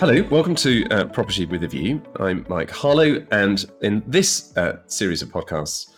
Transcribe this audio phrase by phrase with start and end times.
[0.00, 2.00] Hello, welcome to uh, Property with a View.
[2.20, 5.90] I'm Mike Harlow, and in this uh, series of podcasts,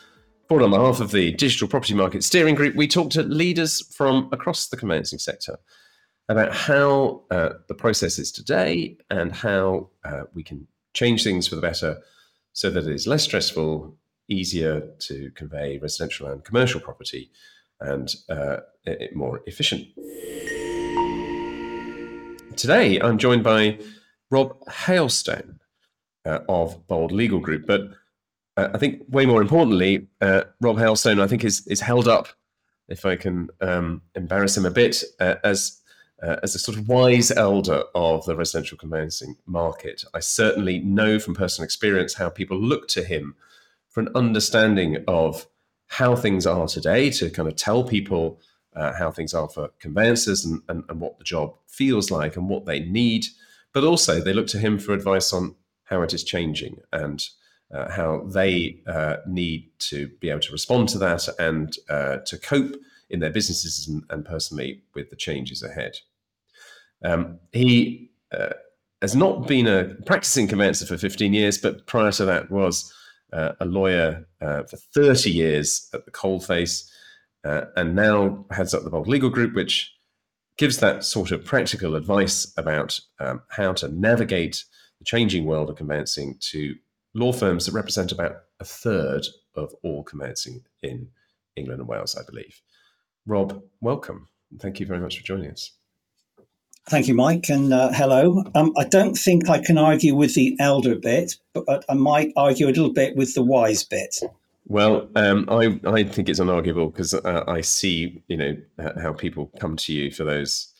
[0.48, 4.30] brought on behalf of the Digital Property Market Steering Group, we talk to leaders from
[4.32, 5.59] across the conveyancing sector
[6.30, 11.57] about how uh, the process is today and how uh, we can change things for
[11.57, 11.98] the better
[12.55, 13.95] so that it is less stressful,
[14.30, 17.30] easier to convey residential and commercial property,
[17.80, 18.57] and uh,
[19.12, 19.87] more efficient.
[22.56, 23.78] Today, I'm joined by
[24.30, 25.59] Rob Hailstone
[26.25, 27.66] uh, of Bold Legal Group.
[27.66, 27.83] But
[28.57, 32.29] uh, I think way more importantly, uh, Rob Hailstone, I think, is is held up,
[32.88, 35.80] if I can um, embarrass him a bit, uh, as
[36.23, 40.05] uh, as a sort of wise elder of the residential conveyancing market.
[40.15, 43.37] I certainly know from personal experience how people look to him
[43.88, 45.47] for an understanding of
[45.87, 48.38] how things are today to kind of tell people
[48.77, 52.49] uh, how things are for conveyancers and, and, and what the job feels like and
[52.49, 53.24] what they need.
[53.73, 55.54] But also, they look to him for advice on
[55.85, 57.24] how it is changing and
[57.73, 62.38] uh, how they uh, need to be able to respond to that and uh, to
[62.38, 62.74] cope
[63.10, 65.97] in their businesses and, and, personally with the changes ahead.
[67.04, 68.50] Um, he uh,
[69.03, 72.93] has not been a practicing conveyancer for 15 years, but prior to that was
[73.32, 76.88] uh, a lawyer uh, for 30 years at the coalface
[77.43, 79.94] and now heads up the Bold Legal Group, which
[80.61, 84.62] gives that sort of practical advice about um, how to navigate
[84.99, 86.75] the changing world of conveyancing to
[87.15, 91.09] law firms that represent about a third of all conveyancing in
[91.56, 92.61] England and Wales, I believe.
[93.25, 94.28] Rob, welcome.
[94.59, 95.72] Thank you very much for joining us.
[96.91, 98.44] Thank you, Mike, and uh, hello.
[98.55, 102.66] Um, I don't think I can argue with the elder bit, but I might argue
[102.66, 104.15] a little bit with the wise bit.
[104.71, 108.56] Well, um, I I think it's unarguable because uh, I see you know
[109.03, 110.72] how people come to you for those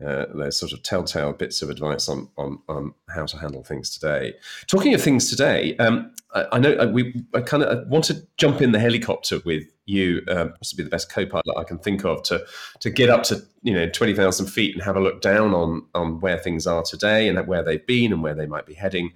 [0.00, 3.90] uh, those sort of telltale bits of advice on on on how to handle things
[3.90, 4.34] today.
[4.68, 8.22] Talking of things today, um, I, I, know uh, we I kind of want to
[8.36, 12.22] jump in the helicopter with you, uh, possibly the best co-pilot I can think of,
[12.24, 12.46] to
[12.78, 15.84] to get up to you know twenty thousand feet and have a look down on
[15.96, 19.10] on where things are today and where they've been and where they might be heading.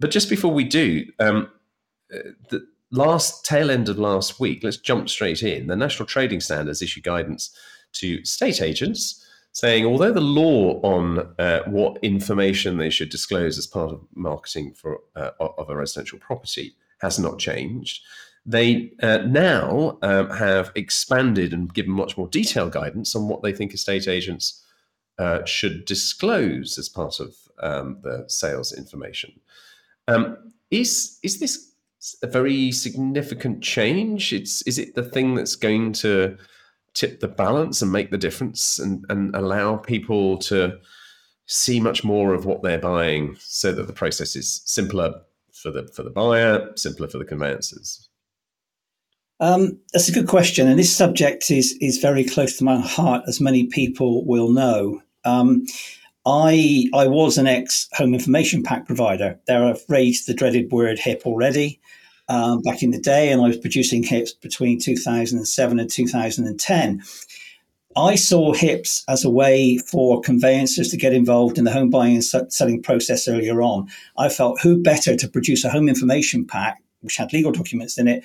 [0.00, 1.52] But just before we do, um,
[2.12, 5.66] uh, the last tail end of last week, let's jump straight in.
[5.66, 7.54] The National Trading Standards issue guidance
[7.94, 13.66] to state agents saying although the law on uh, what information they should disclose as
[13.66, 18.02] part of marketing for uh, of a residential property has not changed,
[18.46, 23.52] they uh, now um, have expanded and given much more detailed guidance on what they
[23.52, 24.64] think estate agents
[25.18, 29.32] uh, should disclose as part of um, the sales information.
[30.06, 31.67] Um, is is this
[32.22, 34.32] a very significant change.
[34.32, 36.36] It's is it the thing that's going to
[36.94, 40.78] tip the balance and make the difference and, and allow people to
[41.46, 45.14] see much more of what they're buying so that the process is simpler
[45.52, 48.08] for the for the buyer, simpler for the conveyancers?
[49.40, 53.24] Um, that's a good question, and this subject is is very close to my heart,
[53.26, 55.02] as many people will know.
[55.24, 55.66] Um,
[56.28, 59.40] I I was an ex home information pack provider.
[59.46, 61.80] There, I've raised the dreaded word HIP already.
[62.30, 67.02] Um, back in the day, and I was producing HIPs between 2007 and 2010.
[67.96, 72.16] I saw HIPs as a way for conveyancers to get involved in the home buying
[72.16, 73.88] and selling process earlier on.
[74.18, 78.06] I felt who better to produce a home information pack, which had legal documents in
[78.06, 78.24] it,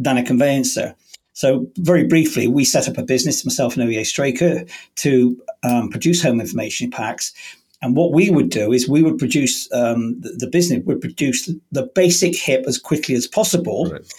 [0.00, 0.96] than a conveyancer.
[1.38, 4.64] So, very briefly, we set up a business, myself and OEA Straker,
[4.96, 7.32] to um, produce home information packs.
[7.80, 11.48] And what we would do is we would produce um, the, the, business would produce
[11.70, 13.88] the basic HIP as quickly as possible.
[13.88, 14.12] Right.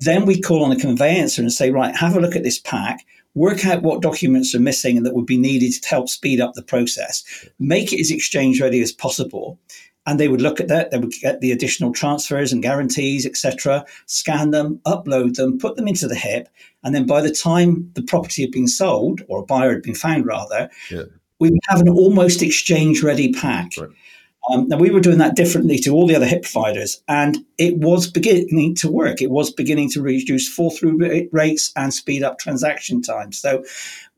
[0.00, 3.04] Then we call on a conveyancer and say, right, have a look at this pack,
[3.34, 6.54] work out what documents are missing and that would be needed to help speed up
[6.54, 7.22] the process,
[7.58, 9.58] make it as exchange ready as possible,
[10.06, 13.84] and they would look at that they would get the additional transfers and guarantees etc
[14.06, 16.48] scan them upload them put them into the hip
[16.84, 19.94] and then by the time the property had been sold or a buyer had been
[19.94, 21.02] found rather yeah.
[21.38, 23.90] we would have an almost exchange ready pack right.
[24.50, 27.76] Um, now we were doing that differently to all the other hip providers and it
[27.78, 32.38] was beginning to work it was beginning to reduce fall through rates and speed up
[32.38, 33.62] transaction times so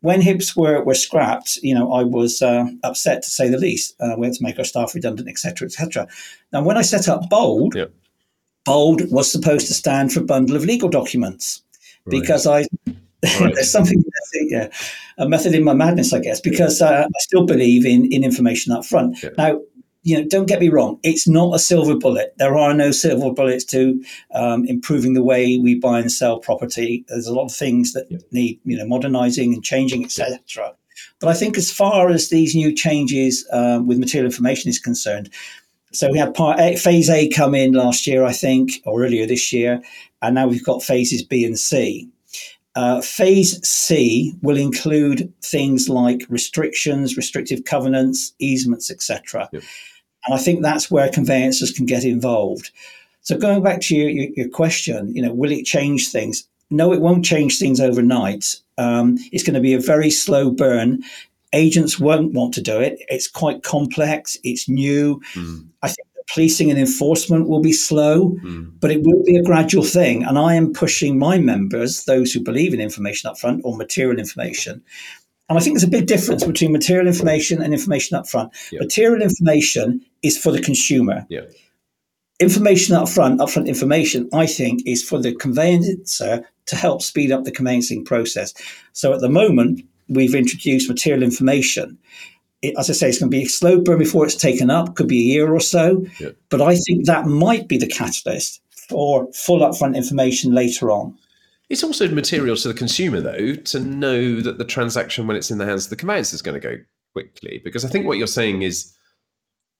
[0.04, 3.96] when HIPs were, were scrapped, you know, I was uh, upset to say the least.
[3.98, 6.06] Uh, we had to make our staff redundant, etc., etc.
[6.52, 7.86] Now, when I set up Bold, yeah.
[8.66, 11.62] Bold was supposed to stand for bundle of legal documents
[12.04, 12.20] right.
[12.20, 12.66] because I
[13.40, 13.54] Right.
[13.54, 14.04] there's something
[14.34, 14.68] yeah,
[15.16, 18.72] a method in my madness, I guess, because uh, I still believe in in information
[18.72, 19.22] up front.
[19.22, 19.30] Yeah.
[19.38, 19.60] Now,
[20.04, 22.34] you know, don't get me wrong, it's not a silver bullet.
[22.36, 24.02] There are no silver bullets to
[24.34, 27.04] um, improving the way we buy and sell property.
[27.08, 28.18] There's a lot of things that yeah.
[28.30, 30.38] need, you know, modernizing and changing, etc.
[31.20, 35.30] But I think as far as these new changes um, with material information is concerned,
[35.92, 39.26] so we had part a, phase A come in last year, I think, or earlier
[39.26, 39.80] this year,
[40.20, 42.10] and now we've got phases B and C.
[42.76, 49.48] Uh, phase C will include things like restrictions, restrictive covenants, easements, etc.
[49.52, 49.62] Yep.
[50.26, 52.70] And I think that's where conveyancers can get involved.
[53.22, 56.46] So going back to your, your, question, you know, will it change things?
[56.70, 58.56] No, it won't change things overnight.
[58.76, 61.02] Um, it's going to be a very slow burn.
[61.52, 62.98] Agents won't want to do it.
[63.08, 64.36] It's quite complex.
[64.44, 65.22] It's new.
[65.34, 65.68] Mm.
[65.82, 68.72] I think policing and enforcement will be slow, mm.
[68.80, 70.24] but it will be a gradual thing.
[70.24, 74.18] And I am pushing my members, those who believe in information up front or material
[74.18, 74.82] information.
[75.48, 78.50] And I think there's a big difference between material information and information upfront.
[78.72, 78.82] Yep.
[78.82, 81.26] Material information is for the consumer.
[81.28, 81.52] Yep.
[82.40, 87.52] Information upfront, upfront information, I think, is for the conveyancer to help speed up the
[87.52, 88.54] conveyancing process.
[88.92, 91.98] So at the moment, we've introduced material information
[92.64, 94.96] it, as I say, it's going to be a slow burn before it's taken up.
[94.96, 96.30] Could be a year or so, yeah.
[96.48, 101.16] but I think that might be the catalyst for full upfront information later on.
[101.74, 105.58] It's also material to the consumer, though, to know that the transaction, when it's in
[105.58, 106.76] the hands of the conveyancer, is going to go
[107.12, 107.60] quickly.
[107.64, 108.96] Because I think what you're saying is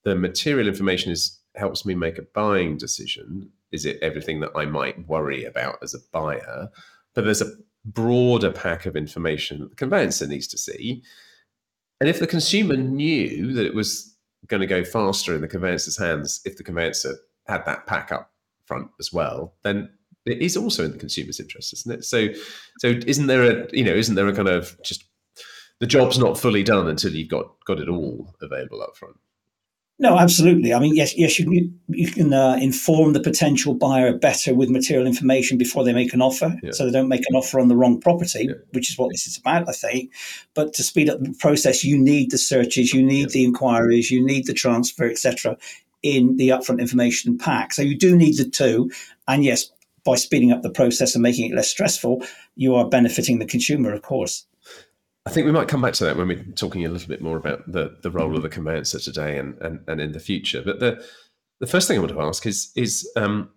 [0.03, 3.49] the material information is helps me make a buying decision.
[3.71, 6.67] Is it everything that I might worry about as a buyer?
[7.13, 7.53] But there's a
[7.85, 11.01] broader pack of information that the conveyancer needs to see
[12.01, 14.15] and if the consumer knew that it was
[14.47, 17.15] going to go faster in the conveyancer's hands, if the conveyancer
[17.47, 18.31] had that pack up
[18.65, 19.89] front as well, then
[20.25, 22.05] it is also in the consumer's interest, isn't it?
[22.05, 22.29] So,
[22.79, 25.05] so isn't there a you know isn't there a kind of just
[25.79, 29.17] the job's not fully done until you've got got it all available up front?
[29.97, 30.73] No, absolutely.
[30.73, 34.69] I mean, yes, yes, you, can, you can uh, inform the potential buyer better with
[34.69, 36.71] material information before they make an offer, yeah.
[36.73, 38.55] so they don't make an offer on the wrong property, yeah.
[38.71, 40.11] which is what this is about, I think.
[40.53, 43.33] But to speed up the process, you need the searches, you need yeah.
[43.33, 45.57] the inquiries, you need the transfer, etc.,
[46.03, 47.73] in the upfront information pack.
[47.73, 48.91] So you do need the two,
[49.29, 49.71] and yes,
[50.05, 52.23] by speeding up the process and making it less stressful,
[52.55, 54.45] you are benefiting the consumer, of course.
[55.25, 57.35] I think we might come back to that when we're talking a little bit more
[57.35, 60.61] about the, the role of the conveyancer today and, and, and in the future.
[60.63, 61.03] But the
[61.59, 63.49] the first thing I want to ask is is um,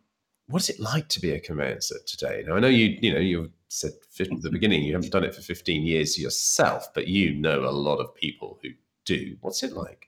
[0.47, 2.45] what is it like to be a conveyancer today?
[2.47, 5.35] Now I know you you know you said at the beginning you haven't done it
[5.35, 8.71] for 15 years yourself, but you know a lot of people who
[9.05, 9.37] do.
[9.41, 10.08] What's it like?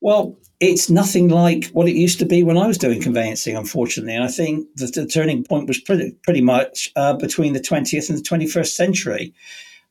[0.00, 4.14] Well, it's nothing like what it used to be when I was doing conveyancing, unfortunately.
[4.14, 8.08] And I think the, the turning point was pretty, pretty much uh, between the 20th
[8.08, 9.34] and the 21st century.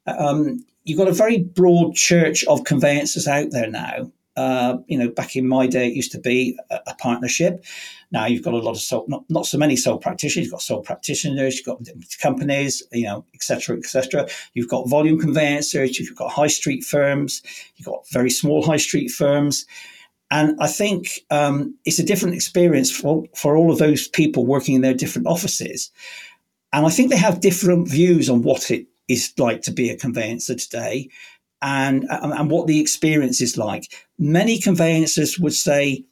[0.06, 4.12] Um, you've got a very broad church of conveyancers out there now.
[4.36, 7.66] Uh, you know, back in my day, it used to be a, a, partnership.
[8.12, 10.46] Now you've got a lot of sole, not, not so many sole practitioners.
[10.46, 11.80] You've got sole practitioners, you've got
[12.22, 14.28] companies, you know, etc., etc.
[14.54, 17.42] You've got volume conveyancers, you've got high street firms,
[17.78, 19.66] you've got very small high street firms.
[20.30, 24.76] And I think um, it's a different experience for, for all of those people working
[24.76, 25.92] in their different offices.
[26.74, 29.98] And I think they have different views on what it is like to be a
[29.98, 31.10] conveyancer today
[31.62, 33.94] and, and what the experience is like.
[34.20, 36.04] Many conveyancers would say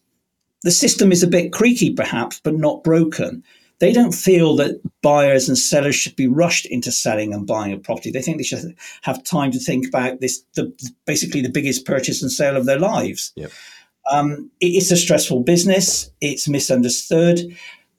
[0.64, 3.44] the system is a bit creaky, perhaps, but not broken.
[3.80, 7.78] They don't feel that buyers and sellers should be rushed into selling and buying a
[7.78, 8.10] property.
[8.10, 10.72] They think they should have time to think about this, the,
[11.06, 13.34] basically the biggest purchase and sale of their lives.
[13.36, 13.52] Yep.
[14.12, 16.10] Um, it's a stressful business.
[16.22, 17.56] It's misunderstood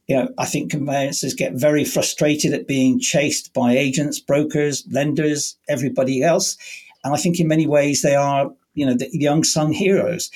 [0.06, 5.56] you know, I think conveyancers get very frustrated at being chased by agents, brokers, lenders,
[5.68, 6.56] everybody else.
[7.04, 10.30] And I think in many ways they are, you know, the, the unsung heroes.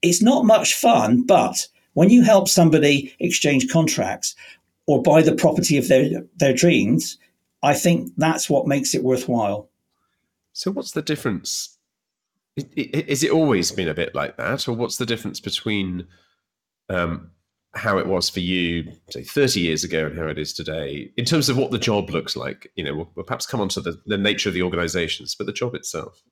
[0.00, 4.34] It's not much fun, but when you help somebody exchange contracts
[4.86, 7.18] or buy the property of their, their dreams,
[7.62, 9.68] I think that's what makes it worthwhile.
[10.54, 11.78] So, what's the difference?
[12.56, 16.06] Is it always been a bit like that, or what's the difference between
[16.90, 17.30] um,
[17.74, 21.24] how it was for you, say, 30 years ago and how it is today, in
[21.24, 22.70] terms of what the job looks like?
[22.74, 25.46] You know, we'll, we'll perhaps come on to the, the, nature of the organizations, but
[25.46, 26.22] the job itself.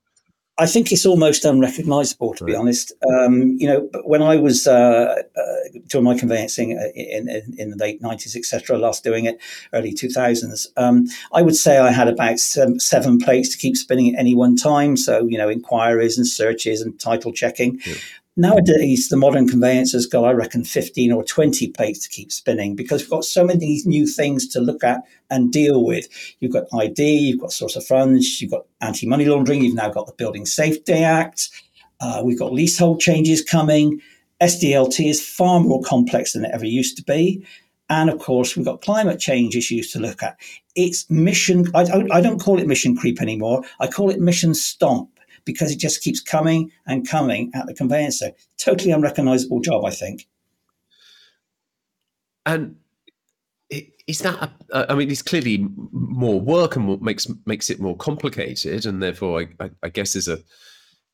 [0.60, 2.52] I think it's almost unrecognizable, to right.
[2.52, 2.92] be honest.
[3.08, 5.42] Um, you know, when I was uh, uh,
[5.86, 9.40] doing my conveyancing uh, in, in, in the late 90s, etc., last doing it,
[9.72, 14.14] early 2000s, um, I would say I had about seven, seven, plates to keep spinning
[14.14, 14.98] at any one time.
[14.98, 17.80] So, you know, inquiries and searches and title checking.
[17.86, 17.94] Yeah.
[18.37, 23.02] Nowadays, the modern conveyancers got, I reckon, 15 or 20 plates to keep spinning because
[23.02, 26.06] we've got so many new things to look at and deal with.
[26.38, 29.90] You've got ID, you've got source of funds, you've got anti money laundering, you've now
[29.90, 31.50] got the Building Safety Act,
[32.00, 34.00] uh, we've got leasehold changes coming.
[34.40, 37.44] SDLT is far more complex than it ever used to be.
[37.90, 40.38] And of course, we've got climate change issues to look at.
[40.76, 41.66] it's mission.
[41.75, 43.64] I I don't call it mission creep anymore.
[43.80, 45.19] I call it mission stomp
[45.52, 48.33] because it just keeps coming and coming at the conveyancer.
[48.59, 50.28] Totally unrecognizable job, I think.
[52.47, 52.76] And
[54.07, 54.52] is that?
[54.73, 59.40] A, I mean, it's clearly more work and makes makes it more complicated, and therefore,
[59.40, 60.40] I, I, I guess is a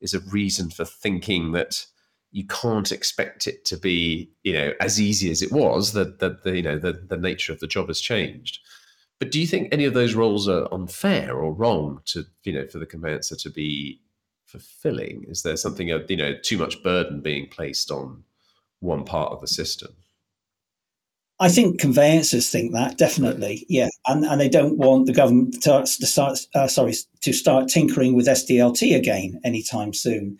[0.00, 1.86] is a reason for thinking that
[2.32, 6.42] you can't expect it to be you know as easy as it was that that
[6.42, 8.58] the, you know the, the nature of the job has changed
[9.18, 12.66] but do you think any of those roles are unfair or wrong to you know
[12.66, 14.00] for the conveyancer to be
[14.46, 18.22] fulfilling is there something uh, you know too much burden being placed on
[18.80, 19.94] one part of the system
[21.38, 25.80] I think conveyancers think that definitely, yeah, and and they don't want the government to,
[25.80, 30.38] to start, uh, sorry, to start tinkering with SDLT again anytime soon.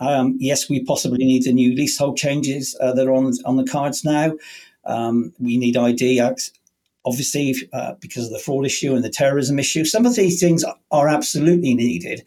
[0.00, 3.70] Um, yes, we possibly need the new leasehold changes uh, that are on on the
[3.70, 4.32] cards now.
[4.86, 6.22] Um, we need ID,
[7.04, 9.84] obviously, uh, because of the fraud issue and the terrorism issue.
[9.84, 12.24] Some of these things are absolutely needed,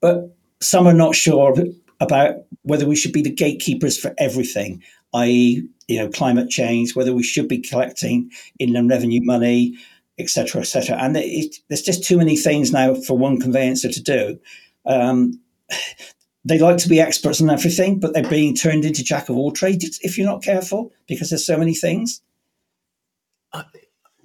[0.00, 1.54] but some are not sure
[2.00, 4.82] about whether we should be the gatekeepers for everything,
[5.14, 9.76] i.e., you know, climate change, whether we should be collecting inland revenue money,
[10.18, 10.96] etc., etc.
[10.96, 14.38] And it, there's just too many things now for one conveyancer to do.
[14.86, 15.40] Um,
[16.44, 19.52] they like to be experts on everything, but they're being turned into jack of all
[19.52, 22.20] trades if you're not careful because there's so many things.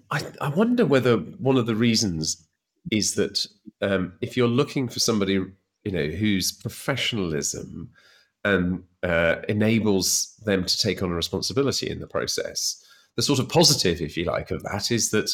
[0.10, 2.48] I, I, wonder whether one of the reasons
[2.92, 3.46] is that
[3.82, 5.46] um, if you're looking for somebody,
[5.88, 7.90] you know, whose professionalism
[8.44, 13.48] and uh, enables them to take on a responsibility in the process, the sort of
[13.48, 15.32] positive, if you like, of that is that,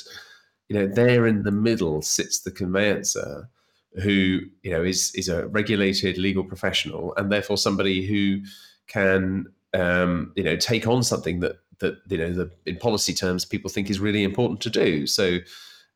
[0.69, 3.49] you know, there in the middle sits the conveyancer
[4.03, 8.41] who you know is is a regulated legal professional and therefore somebody who
[8.87, 9.45] can
[9.75, 13.69] um, you know take on something that that you know the, in policy terms people
[13.69, 15.05] think is really important to do.
[15.05, 15.37] So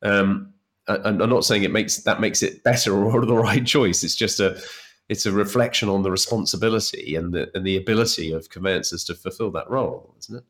[0.02, 0.52] um,
[0.88, 4.02] I'm not saying it makes that makes it better or the right choice.
[4.02, 4.60] It's just a
[5.08, 9.50] it's a reflection on the responsibility and the and the ability of conveyancers to fulfil
[9.52, 10.44] that role, isn't it?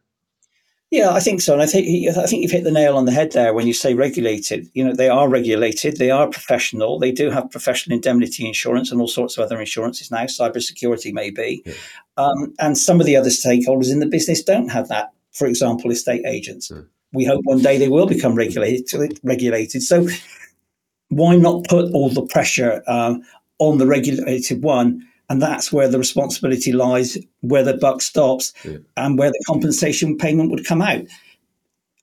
[0.91, 3.13] Yeah, I think so, and I think I think you've hit the nail on the
[3.13, 4.69] head there when you say regulated.
[4.73, 8.99] You know, they are regulated, they are professional, they do have professional indemnity insurance and
[8.99, 10.25] all sorts of other insurances now.
[10.25, 11.75] Cybersecurity maybe, yeah.
[12.17, 15.13] um, and some of the other stakeholders in the business don't have that.
[15.33, 16.71] For example, estate agents.
[16.71, 16.83] Yeah.
[17.13, 19.19] We hope one day they will become regulated.
[19.23, 19.83] Regulated.
[19.83, 20.07] So,
[21.09, 23.23] why not put all the pressure um,
[23.59, 28.79] on the regulated one and that's where the responsibility lies, where the buck stops, yeah.
[28.97, 31.03] and where the compensation payment would come out.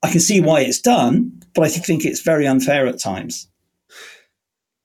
[0.03, 3.47] I can see why it's done, but I think it's very unfair at times.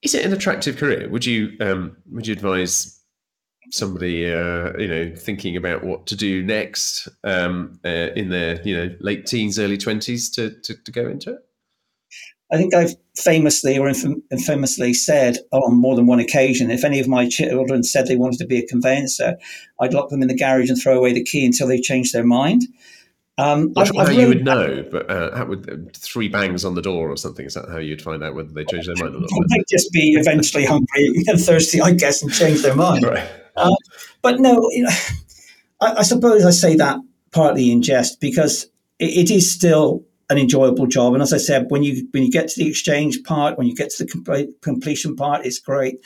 [0.03, 1.09] Is it an attractive career?
[1.11, 2.99] Would you um, would you advise
[3.71, 8.77] somebody uh, you know thinking about what to do next um, uh, in their you
[8.77, 11.41] know late teens, early twenties to, to to go into it?
[12.53, 17.07] I think I've famously or infamously said on more than one occasion if any of
[17.07, 19.37] my children said they wanted to be a conveyancer,
[19.81, 22.25] I'd lock them in the garage and throw away the key until they changed their
[22.25, 22.63] mind.
[23.39, 26.83] Um, sure how you would know, but uh, how would uh, three bangs on the
[26.83, 27.47] door or something?
[27.47, 29.31] Is that how you'd find out whether they changed their mind or not?
[29.49, 33.05] They might just be eventually hungry and thirsty, I guess, and change their mind.
[33.11, 33.29] Right.
[33.61, 33.77] Uh,
[34.23, 34.91] but no, you know,
[35.81, 36.99] I, I, suppose I say that
[37.33, 38.65] partly in jest because
[38.99, 41.15] it, it is still an enjoyable job.
[41.15, 43.75] And as I said, when you when you get to the exchange part, when you
[43.75, 46.01] get to the completion part, it's great.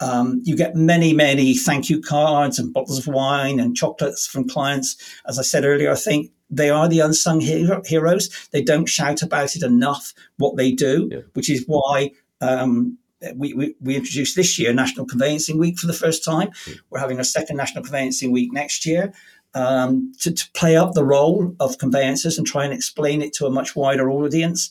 [0.00, 4.48] Um, you get many, many thank you cards and bottles of wine and chocolates from
[4.48, 4.96] clients.
[5.26, 8.30] As I said earlier, I think they are the unsung hero- heroes.
[8.50, 11.20] They don't shout about it enough what they do, yeah.
[11.34, 12.98] which is why um,
[13.34, 16.50] we, we, we, introduced this year National Conveyancing Week for the first time.
[16.66, 16.74] Yeah.
[16.90, 19.12] We're having a second National Conveyancing Week next year
[19.54, 23.46] um, to, to play up the role of conveyancers and try and explain it to
[23.46, 24.70] a much wider audience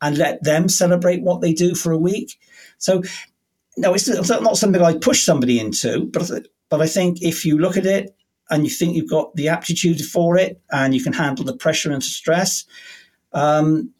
[0.00, 2.38] and let them celebrate what they do for a week.
[2.78, 3.02] So,
[3.76, 6.30] no, it's not something I push somebody into, but
[6.68, 8.14] but I think if you look at it
[8.48, 11.92] and you think you've got the aptitude for it and you can handle the pressure
[11.92, 12.64] and stress,
[13.32, 13.92] um,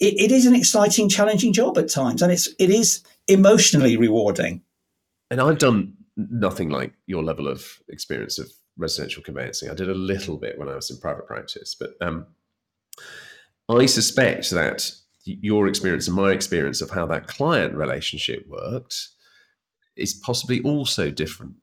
[0.00, 4.62] it, it is an exciting, challenging job at times, and it's it is emotionally rewarding.
[5.30, 9.70] And I've done nothing like your level of experience of residential conveyancing.
[9.70, 12.26] I did a little bit when I was in private practice, but um,
[13.68, 14.90] I suspect that
[15.24, 19.08] your experience and my experience of how that client relationship worked
[19.96, 21.54] is possibly also different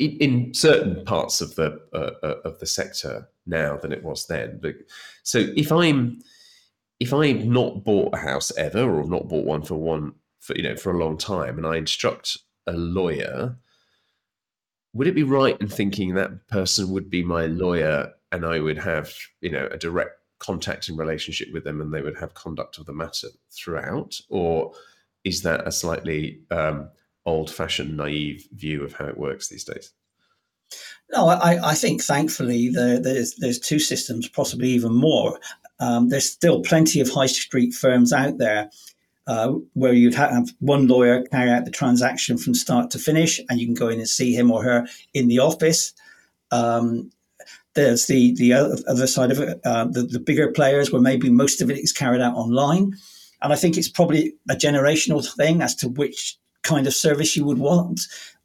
[0.00, 4.26] in, in certain parts of the uh, uh, of the sector now than it was
[4.26, 4.58] then.
[4.60, 4.74] But
[5.22, 6.20] so if I'm
[6.98, 10.62] if I've not bought a house ever or not bought one for one for you
[10.62, 13.56] know for a long time, and I instruct a lawyer
[14.92, 18.78] would it be right in thinking that person would be my lawyer and I would
[18.78, 22.78] have, you know, a direct contact and relationship with them and they would have conduct
[22.78, 24.20] of the matter throughout?
[24.28, 24.72] Or
[25.24, 26.88] is that a slightly um,
[27.24, 29.92] old fashioned, naive view of how it works these days?
[31.12, 35.40] No, I, I think thankfully the, there's there's two systems, possibly even more.
[35.80, 38.70] Um, there's still plenty of high street firms out there
[39.30, 43.60] uh, where you'd have one lawyer carry out the transaction from start to finish, and
[43.60, 45.92] you can go in and see him or her in the office.
[46.50, 47.12] Um,
[47.74, 51.62] there's the the other side of it, uh, the, the bigger players, where maybe most
[51.62, 52.96] of it is carried out online.
[53.40, 57.44] And I think it's probably a generational thing as to which kind of service you
[57.44, 58.00] would want.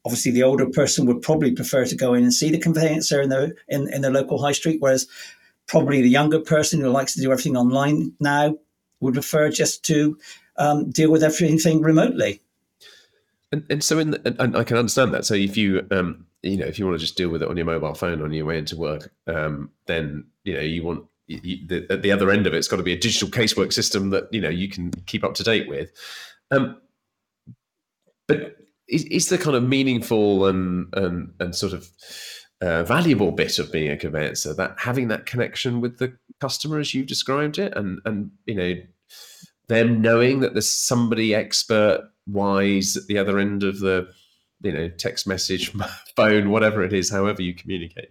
[0.05, 3.29] Obviously, the older person would probably prefer to go in and see the conveyancer in
[3.29, 5.07] the in, in the local high street, whereas
[5.65, 8.55] probably the younger person who likes to do everything online now
[8.99, 10.15] would prefer just to
[10.57, 12.41] um, deal with everything remotely.
[13.51, 15.25] And, and so, in the, and I can understand that.
[15.25, 17.57] So, if you um, you know if you want to just deal with it on
[17.57, 21.65] your mobile phone on your way into work, um, then you know you want you,
[21.67, 24.09] the, at the other end of it, it's got to be a digital casework system
[24.11, 25.91] that you know you can keep up to date with.
[26.51, 26.81] Um,
[28.27, 28.57] but
[28.87, 31.89] is, is the kind of meaningful and and and sort of
[32.61, 36.93] uh, valuable bit of being a conveyancer that having that connection with the customer as
[36.93, 38.73] you described it, and and you know
[39.67, 44.07] them knowing that there's somebody expert wise at the other end of the
[44.61, 45.73] you know text message
[46.15, 48.09] phone whatever it is however you communicate.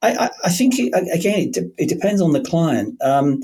[0.00, 3.00] I, I think it, again it, de- it, depends on the client.
[3.02, 3.40] Um,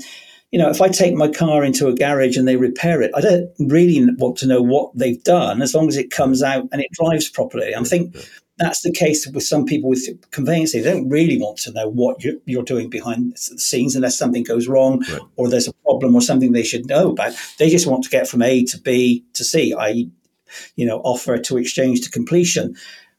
[0.51, 3.19] you know if i take my car into a garage and they repair it i
[3.19, 6.81] don't really want to know what they've done as long as it comes out and
[6.81, 7.75] it drives properly.
[7.75, 8.15] I think
[8.57, 10.83] that's the case with some people with conveyancing.
[10.83, 14.43] They don't really want to know what you're, you're doing behind the scenes unless something
[14.43, 15.21] goes wrong right.
[15.35, 17.33] or there's a problem or something they should know about.
[17.59, 20.09] They just want to get from A to B to C, i.e.,
[20.75, 22.75] you know, offer to exchange to completion.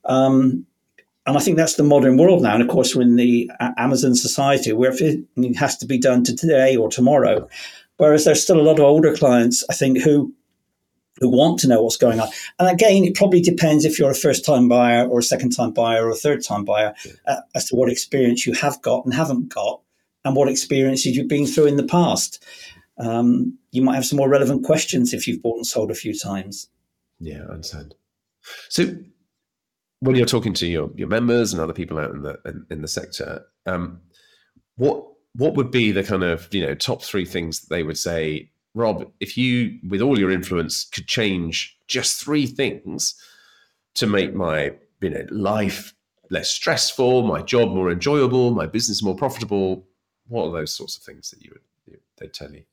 [0.06, 0.66] Um,
[1.26, 2.54] and I think that's the modern world now.
[2.54, 6.76] And of course, we're in the Amazon society where it has to be done today
[6.76, 7.48] or tomorrow.
[7.96, 10.32] Whereas there's still a lot of older clients, I think, who
[11.18, 12.28] who want to know what's going on.
[12.58, 15.72] And again, it probably depends if you're a first time buyer or a second time
[15.72, 16.94] buyer or a third time buyer
[17.26, 19.80] uh, as to what experience you have got and haven't got
[20.24, 22.44] and what experiences you've been through in the past.
[22.98, 26.18] Um, you might have some more relevant questions if you've bought and sold a few
[26.18, 26.68] times.
[27.18, 27.94] Yeah, I understand.
[28.68, 28.96] So
[30.00, 32.82] when you're talking to your, your members and other people out in the in, in
[32.82, 34.00] the sector, um,
[34.76, 38.50] what what would be the kind of you know top three things they would say
[38.76, 43.14] Rob, if you, with all your influence, could change just three things
[43.94, 45.94] to make my you know life
[46.30, 49.86] less stressful, my job more enjoyable, my business more profitable,
[50.28, 52.64] what are those sorts of things that you would they'd tell you?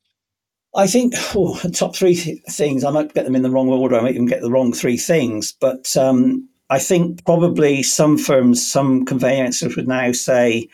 [0.76, 2.84] I think oh, top three th- things.
[2.84, 3.96] I might get them in the wrong order.
[3.96, 8.66] I might even get the wrong three things, but um, I think probably some firms,
[8.66, 10.68] some conveyancers would now say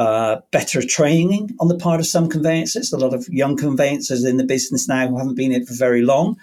[0.00, 2.90] uh, better training on the part of some conveyancers.
[2.90, 5.74] A lot of young conveyancers in the business now who haven't been in it for
[5.74, 6.38] very long.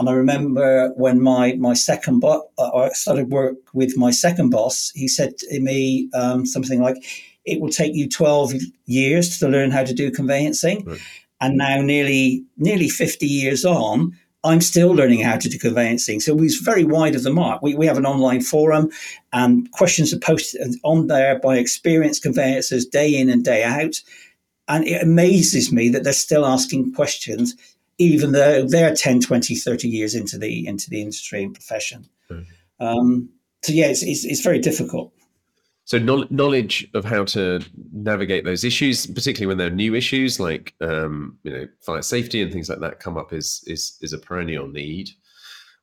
[0.00, 4.90] And I remember when my my second boss, I started work with my second boss.
[4.92, 6.96] He said to me um, something like,
[7.44, 8.54] "It will take you twelve
[8.86, 11.00] years to learn how to do conveyancing." Right.
[11.40, 16.20] And now, nearly nearly fifty years on, I'm still learning how to do conveyancing.
[16.20, 17.60] So he's very wide of the mark.
[17.62, 18.90] We, we have an online forum
[19.32, 24.00] and questions are posted on there by experienced conveyancers day in and day out.
[24.66, 27.54] And it amazes me that they're still asking questions,
[27.98, 32.08] even though they're 10, 20, 30 years into the into the industry and profession.
[32.30, 32.86] Mm-hmm.
[32.86, 33.28] Um,
[33.62, 35.12] so yeah, it's, it's, it's very difficult.
[35.90, 37.60] So knowledge of how to
[37.92, 42.52] navigate those issues, particularly when they're new issues like um, you know fire safety and
[42.52, 45.10] things like that, come up is is is a perennial need.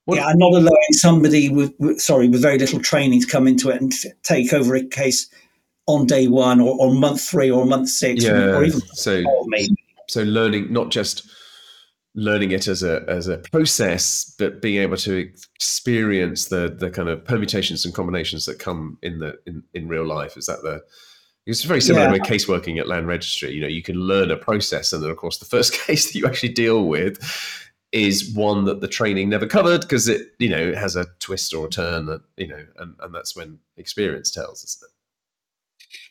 [0.06, 3.48] What, yeah, I'm not allowing somebody with, with, sorry with very little training to come
[3.48, 3.92] into it and
[4.24, 5.28] take over a case
[5.88, 9.76] on day one or, or month three or month six yeah, or even so maybe.
[10.08, 11.30] so learning not just
[12.18, 17.08] learning it as a as a process, but being able to experience the the kind
[17.08, 20.36] of permutations and combinations that come in the in, in real life.
[20.36, 20.82] Is that the
[21.46, 22.12] it's very similar yeah.
[22.12, 23.52] with case working at land registry.
[23.52, 26.20] You know, you can learn a process, and then of course the first case that
[26.20, 27.20] you actually deal with
[27.94, 31.54] is one that the training never covered because it you know it has a twist
[31.54, 34.94] or a turn that you know, and and that's when experience tells, isn't it?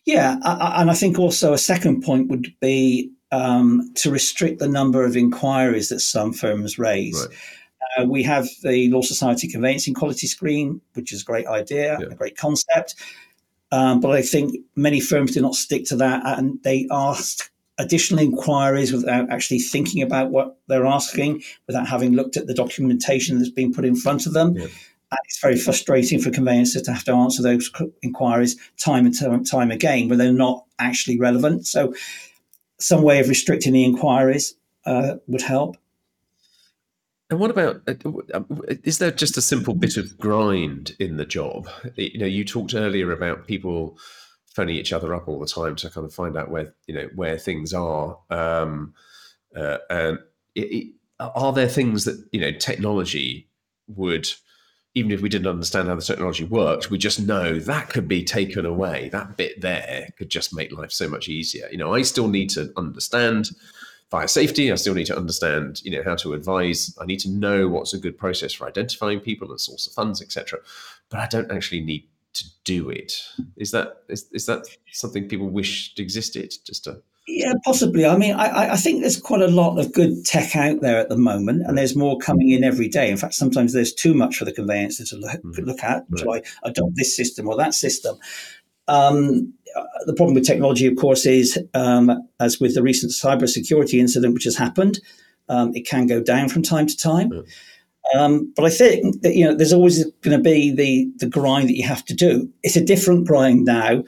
[0.06, 5.04] Yeah, and I think also a second point would be um, to restrict the number
[5.04, 7.26] of inquiries that some firms raise.
[7.28, 7.36] Right.
[7.98, 12.06] Uh, we have the Law Society Conveyancing Quality Scheme, which is a great idea, yeah.
[12.10, 12.94] a great concept.
[13.72, 18.22] Um, but I think many firms do not stick to that and they ask additional
[18.22, 23.50] inquiries without actually thinking about what they're asking, without having looked at the documentation that's
[23.50, 24.54] been put in front of them.
[24.54, 24.64] Yeah.
[24.64, 27.70] And it's very frustrating for conveyancers to have to answer those
[28.02, 31.66] inquiries time and time, time again when they're not actually relevant.
[31.66, 31.94] So
[32.78, 35.76] some way of restricting the inquiries uh, would help.
[37.28, 37.82] And what about?
[37.88, 37.94] Uh,
[38.34, 38.42] uh,
[38.84, 41.68] is there just a simple bit of grind in the job?
[41.96, 43.98] You know, you talked earlier about people
[44.46, 47.08] phoning each other up all the time to kind of find out where you know
[47.14, 48.18] where things are.
[48.30, 48.94] Um,
[49.56, 50.18] uh, and
[50.54, 53.48] it, it, are there things that you know technology
[53.88, 54.28] would,
[54.96, 58.24] even if we didn't understand how the technology worked, we just know that could be
[58.24, 59.10] taken away.
[59.10, 61.68] That bit there could just make life so much easier.
[61.70, 63.50] You know, I still need to understand
[64.10, 64.72] fire safety.
[64.72, 66.96] I still need to understand, you know, how to advise.
[66.98, 70.22] I need to know what's a good process for identifying people and source of funds,
[70.22, 70.60] etc.
[71.10, 73.22] But I don't actually need to do it.
[73.58, 76.54] Is that is, is that something people wished existed?
[76.64, 78.06] Just to yeah, possibly.
[78.06, 81.08] I mean, I, I think there's quite a lot of good tech out there at
[81.08, 83.10] the moment, and there's more coming in every day.
[83.10, 85.64] In fact, sometimes there's too much for the conveyancer to look, mm-hmm.
[85.64, 86.04] look at.
[86.16, 88.16] So I adopt this system or that system.
[88.88, 89.52] Um,
[90.06, 94.44] the problem with technology, of course, is um, as with the recent cybersecurity incident which
[94.44, 95.00] has happened,
[95.48, 97.32] um, it can go down from time to time.
[97.32, 97.42] Yeah.
[98.14, 101.68] Um, but I think that you know there's always going to be the the grind
[101.68, 102.48] that you have to do.
[102.62, 104.04] It's a different grind now.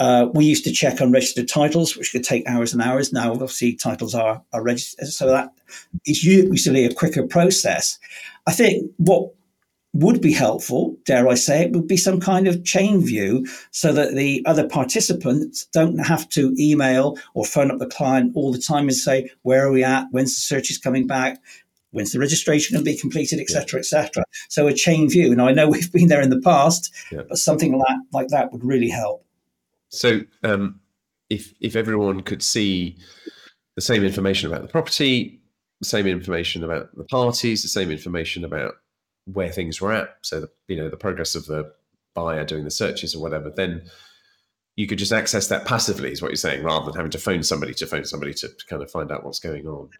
[0.00, 3.12] Uh, we used to check unregistered titles, which could take hours and hours.
[3.12, 5.52] Now, obviously, titles are, are registered, so that
[6.06, 7.98] is usually a quicker process.
[8.46, 9.30] I think what
[9.92, 13.92] would be helpful, dare I say it, would be some kind of chain view so
[13.92, 18.58] that the other participants don't have to email or phone up the client all the
[18.58, 20.06] time and say, where are we at?
[20.12, 21.38] When's the search is coming back?
[21.90, 24.24] When's the registration going to be completed, etc., etc.
[24.48, 25.34] So a chain view.
[25.34, 27.22] Now I know we've been there in the past, yeah.
[27.28, 29.26] but something like like that would really help.
[29.90, 30.80] So um,
[31.28, 32.96] if if everyone could see
[33.76, 35.40] the same information about the property,
[35.80, 38.74] the same information about the parties, the same information about
[39.26, 40.16] where things were at.
[40.22, 41.72] So the, you know the progress of the
[42.14, 43.50] buyer doing the searches or whatever.
[43.50, 43.82] Then
[44.76, 47.42] you could just access that passively, is what you're saying, rather than having to phone
[47.42, 49.90] somebody to phone somebody to, to kind of find out what's going on.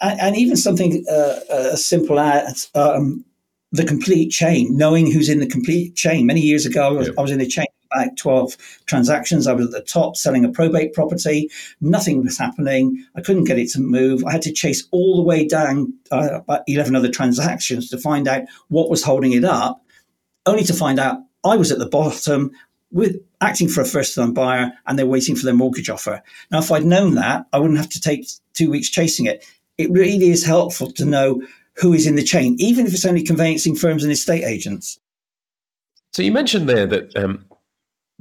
[0.00, 3.24] And, and even something uh, as simple as um,
[3.72, 6.26] the complete chain, knowing who's in the complete chain.
[6.26, 9.46] Many years ago, I was, I was in a chain like 12 transactions.
[9.46, 11.50] I was at the top selling a probate property.
[11.80, 13.04] Nothing was happening.
[13.16, 14.24] I couldn't get it to move.
[14.24, 18.28] I had to chase all the way down uh, about 11 other transactions to find
[18.28, 19.82] out what was holding it up,
[20.46, 22.50] only to find out I was at the bottom
[22.90, 26.22] with acting for a first time buyer and they're waiting for their mortgage offer.
[26.50, 29.44] Now, if I'd known that, I wouldn't have to take two weeks chasing it.
[29.76, 31.42] It really is helpful to know
[31.76, 35.00] who is in the chain, even if it's only conveyancing firms and estate agents.
[36.12, 37.44] So you mentioned there that um,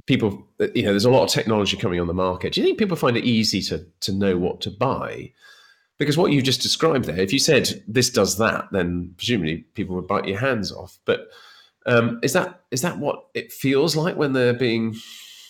[0.05, 2.53] people, you know, there's a lot of technology coming on the market.
[2.53, 5.31] Do you think people find it easy to to know what to buy?
[5.97, 9.95] Because what you just described there, if you said this does that, then presumably people
[9.95, 10.99] would bite your hands off.
[11.05, 11.27] But
[11.85, 14.95] um, is that is that what it feels like when they're being,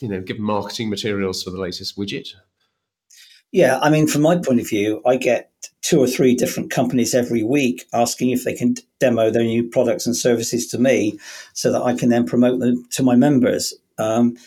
[0.01, 2.29] you know, given marketing materials for the latest widget?
[3.51, 5.51] Yeah, I mean, from my point of view, I get
[5.83, 10.07] two or three different companies every week asking if they can demo their new products
[10.07, 11.19] and services to me
[11.53, 13.71] so that I can then promote them to my members.
[13.97, 14.38] Um,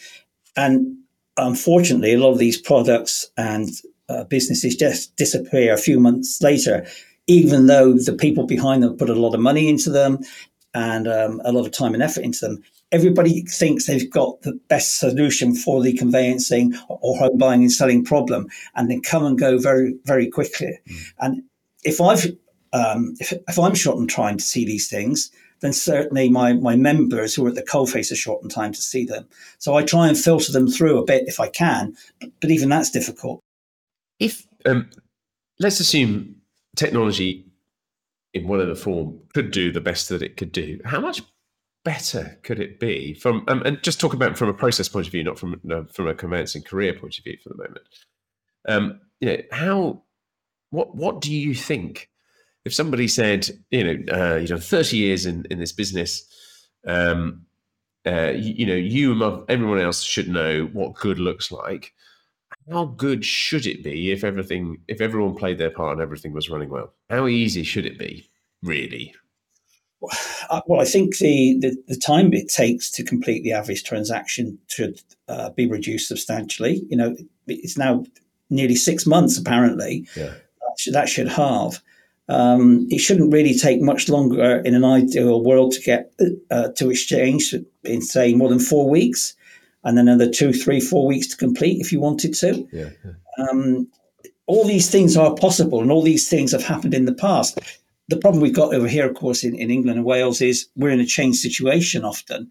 [0.56, 0.96] and
[1.36, 3.68] unfortunately, a lot of these products and
[4.08, 6.86] uh, businesses just disappear a few months later,
[7.26, 10.18] even though the people behind them put a lot of money into them
[10.74, 12.62] and um, a lot of time and effort into them.
[12.92, 18.04] Everybody thinks they've got the best solution for the conveyancing or home buying and selling
[18.04, 20.78] problem, and then come and go very, very quickly.
[20.88, 21.12] Mm.
[21.18, 21.42] And
[21.82, 22.26] if I've
[22.72, 26.76] um, if, if I'm short and trying to see these things, then certainly my, my
[26.76, 29.26] members who are at the coalface are short on time to see them.
[29.58, 31.96] So I try and filter them through a bit if I can,
[32.40, 33.40] but even that's difficult.
[34.18, 34.90] If um,
[35.58, 36.36] let's assume
[36.76, 37.46] technology
[38.34, 41.22] in whatever form could do the best that it could do, how much
[41.84, 45.12] better could it be from um, and just talk about from a process point of
[45.12, 47.86] view, not from uh, from a conveyancing career point of view for the moment.
[48.68, 50.02] Um, you know how
[50.70, 52.10] what what do you think
[52.66, 56.26] if somebody said, you know, uh, you know, 30 years in, in this business,
[56.86, 57.46] um,
[58.04, 61.94] uh, you, you, know, you and everyone else should know what good looks like.
[62.70, 66.50] How good should it be if everything, if everyone played their part and everything was
[66.50, 66.92] running well?
[67.08, 68.28] How easy should it be,
[68.62, 69.14] really?
[70.00, 75.00] Well, I think the, the, the time it takes to complete the average transaction should
[75.28, 76.82] uh, be reduced substantially.
[76.88, 78.04] You know, it's now
[78.50, 80.06] nearly six months apparently.
[80.16, 80.34] Yeah.
[80.60, 81.80] That should, that should halve.
[82.28, 86.12] Um, it shouldn't really take much longer in an ideal world to get
[86.50, 89.34] uh, to exchange in say more than four weeks,
[89.84, 92.66] and then another two, three, four weeks to complete if you wanted to.
[92.72, 93.48] Yeah, yeah.
[93.48, 93.88] Um,
[94.46, 97.58] all these things are possible, and all these things have happened in the past.
[98.08, 100.90] The problem we've got over here, of course, in, in England and Wales is we're
[100.90, 102.50] in a chain situation often.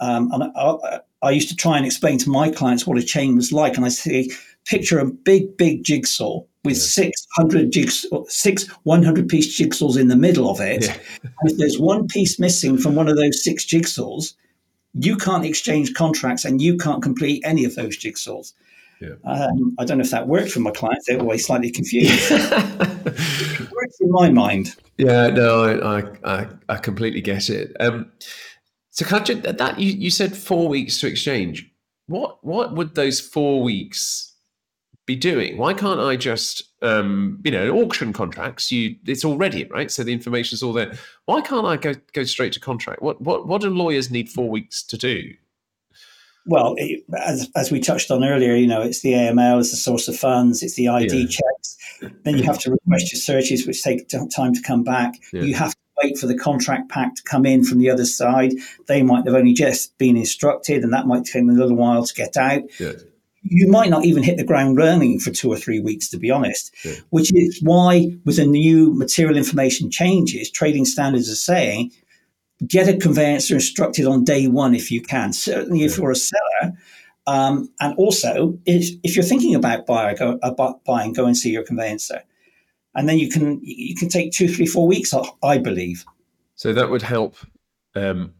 [0.00, 3.02] Um, and I, I, I, used to try and explain to my clients what a
[3.02, 4.30] chain was like, and I say
[4.64, 7.10] picture a big, big jigsaw with yeah.
[7.10, 10.84] 600 jigs, six 100 piece jigsaws in the middle of it.
[10.84, 10.96] Yeah.
[11.44, 14.34] if there's one piece missing from one of those six jigsaws,
[14.94, 18.52] you can't exchange contracts and you can't complete any of those jigsaws.
[19.00, 19.14] Yeah.
[19.24, 21.06] Um, I don't know if that worked for my clients.
[21.06, 22.12] They're always slightly confused.
[22.30, 24.76] it works in my mind.
[24.98, 27.74] Yeah, no, I I, I completely get it.
[27.80, 28.12] Um,
[28.90, 31.72] so, you, that you, you said four weeks to exchange.
[32.08, 34.29] What what would those four weeks
[35.10, 35.56] be doing?
[35.56, 38.70] Why can't I just um, you know auction contracts?
[38.70, 40.92] You it's already right, so the information's all there.
[41.24, 43.02] Why can't I go go straight to contract?
[43.02, 45.34] What what what do lawyers need four weeks to do?
[46.46, 49.76] Well, it, as, as we touched on earlier, you know, it's the AML, it's the
[49.76, 51.26] source of funds, it's the ID yeah.
[51.26, 51.76] checks.
[52.24, 55.14] Then you have to request your searches, which take time to come back.
[55.34, 55.42] Yeah.
[55.42, 58.52] You have to wait for the contract pack to come in from the other side.
[58.88, 62.14] They might have only just been instructed, and that might take a little while to
[62.14, 62.62] get out.
[62.80, 62.92] Yeah.
[63.42, 66.30] You might not even hit the ground running for two or three weeks, to be
[66.30, 66.74] honest,
[67.08, 71.90] which is why, with the new material information changes, trading standards are saying
[72.66, 75.32] get a conveyancer instructed on day one if you can.
[75.32, 76.72] Certainly, if you're a seller,
[77.26, 81.50] um, and also if, if, you're thinking about buy, go, about buying, go and see
[81.50, 82.22] your conveyancer,
[82.94, 85.14] and then you can you can take two, three, four weeks.
[85.42, 86.04] I believe.
[86.54, 87.36] So that would help.
[87.94, 88.34] Um,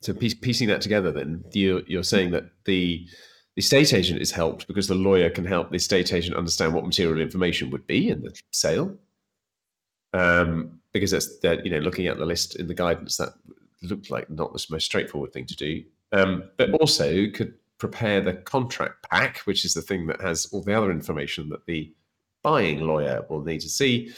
[0.00, 3.06] so piece, piecing that together, then you're, you're saying that the
[3.56, 6.84] the estate agent is helped because the lawyer can help the estate agent understand what
[6.84, 8.96] material information would be in the sale.
[10.12, 13.34] Um, because that's that you know looking at the list in the guidance that
[13.82, 18.32] looked like not the most straightforward thing to do um, but also could prepare the
[18.32, 21.92] contract pack which is the thing that has all the other information that the
[22.42, 24.14] buying lawyer will need to see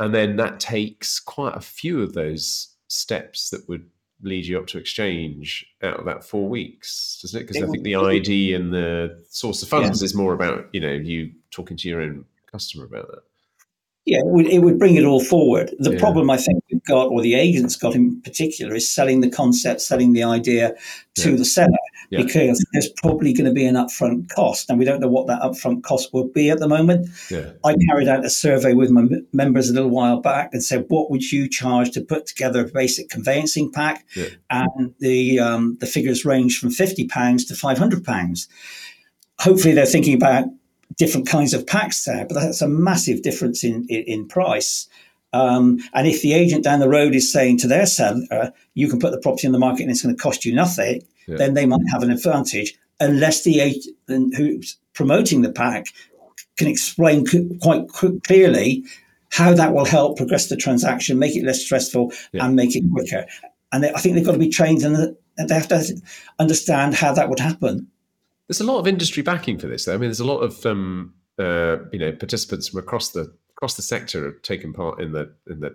[0.00, 3.90] and then that takes quite a few of those steps that would
[4.22, 7.82] lead you up to exchange out of that four weeks doesn't it because i think
[7.82, 10.04] the id and the source of funds yeah.
[10.04, 13.22] is more about you know you talking to your own customer about that
[14.04, 15.72] yeah, it would, it would bring it all forward.
[15.78, 15.98] The yeah.
[15.98, 19.80] problem I think we've got, or the agents got in particular, is selling the concept,
[19.80, 20.74] selling the idea
[21.16, 21.36] to yeah.
[21.36, 21.78] the seller,
[22.12, 22.22] yeah.
[22.22, 25.40] because there's probably going to be an upfront cost, and we don't know what that
[25.40, 27.08] upfront cost will be at the moment.
[27.64, 31.10] I carried out a survey with my members a little while back and said, "What
[31.10, 34.04] would you charge to put together a basic conveyancing pack?"
[34.50, 38.46] And the um, the figures range from fifty pounds to five hundred pounds.
[39.38, 40.44] Hopefully, they're thinking about
[40.98, 44.86] different kinds of packs there, but that's a massive difference in, in, in price.
[45.32, 48.98] Um, and if the agent down the road is saying to their seller, you can
[48.98, 51.36] put the property in the market and it's going to cost you nothing, yeah.
[51.36, 55.86] then they might have an advantage unless the agent who's promoting the pack
[56.56, 57.26] can explain
[57.60, 58.84] quite clearly
[59.30, 62.44] how that will help progress the transaction, make it less stressful, yeah.
[62.44, 63.26] and make it quicker.
[63.72, 66.00] And I think they've got to be trained and they have to
[66.38, 67.88] understand how that would happen.
[68.48, 69.86] There's a lot of industry backing for this.
[69.86, 69.94] Though.
[69.94, 73.74] I mean, there's a lot of um, uh, you know participants from across the across
[73.74, 75.74] the sector have taken part in the in the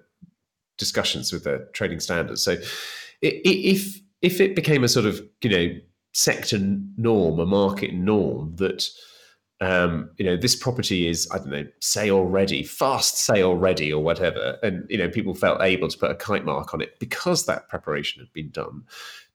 [0.77, 2.43] discussions with the trading standards.
[2.43, 2.57] So,
[3.21, 5.80] if if it became a sort of you know
[6.13, 6.58] sector
[6.97, 8.88] norm, a market norm that
[9.60, 14.03] um, you know this property is I don't know sale ready, fast sale ready, or
[14.03, 17.45] whatever, and you know people felt able to put a kite mark on it because
[17.45, 18.84] that preparation had been done.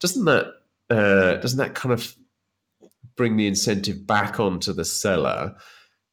[0.00, 0.46] Doesn't that
[0.90, 2.14] uh, doesn't that kind of
[3.16, 5.54] bring the incentive back onto the seller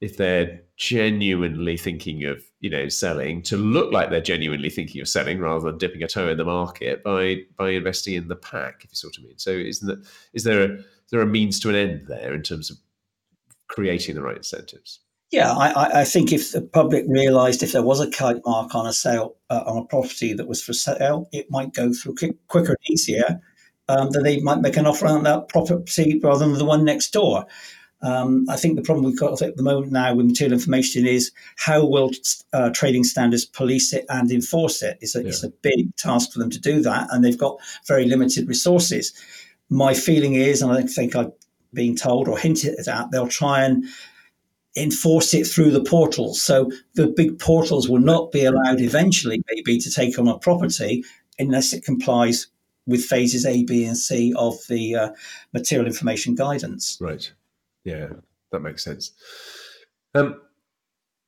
[0.01, 5.07] if they're genuinely thinking of you know selling to look like they're genuinely thinking of
[5.07, 8.83] selling rather than dipping a toe in the market by by investing in the pack
[8.83, 11.59] if you sort of mean so isn't that is there a is there a means
[11.59, 12.77] to an end there in terms of
[13.67, 14.99] creating the right incentives
[15.31, 18.85] yeah i, I think if the public realized if there was a kite mark on
[18.85, 22.15] a sale uh, on a property that was for sale it might go through
[22.47, 23.41] quicker and easier
[23.89, 27.11] um, that they might make an offer on that property rather than the one next
[27.11, 27.45] door.
[28.01, 31.31] Um, I think the problem we've got at the moment now with material information is
[31.57, 32.11] how will
[32.53, 34.97] uh, trading standards police it and enforce it?
[35.01, 35.27] It's a, yeah.
[35.27, 37.57] it's a big task for them to do that, and they've got
[37.87, 39.13] very limited resources.
[39.69, 41.31] My feeling is, and I think I've
[41.73, 43.85] been told or hinted at, they'll try and
[44.75, 46.41] enforce it through the portals.
[46.41, 51.03] So the big portals will not be allowed eventually, maybe, to take on a property
[51.37, 52.47] unless it complies
[52.85, 55.09] with phases A, B, and C of the uh,
[55.53, 56.97] material information guidance.
[56.99, 57.31] Right.
[57.83, 58.09] Yeah,
[58.51, 59.11] that makes sense.
[60.15, 60.41] Um,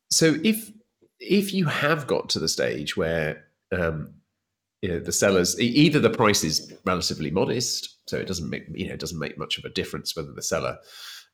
[0.10, 0.72] so if
[1.20, 4.14] if you have got to the stage where um,
[4.82, 8.88] you know the sellers either the price is relatively modest, so it doesn't make you
[8.88, 10.78] know it doesn't make much of a difference whether the seller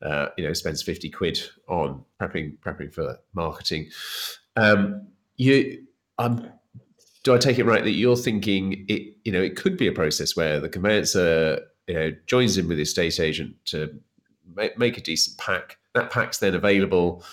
[0.01, 3.89] uh, you know spends fifty quid on prepping prepping for marketing.
[4.56, 5.86] Um, you,
[6.17, 6.51] I'm
[7.23, 9.15] do I take it right that you're thinking it?
[9.23, 12.77] You know, it could be a process where the conveyancer you know, joins in with
[12.77, 13.99] the estate agent to
[14.55, 15.77] make, make a decent pack.
[15.93, 17.23] that pack's then available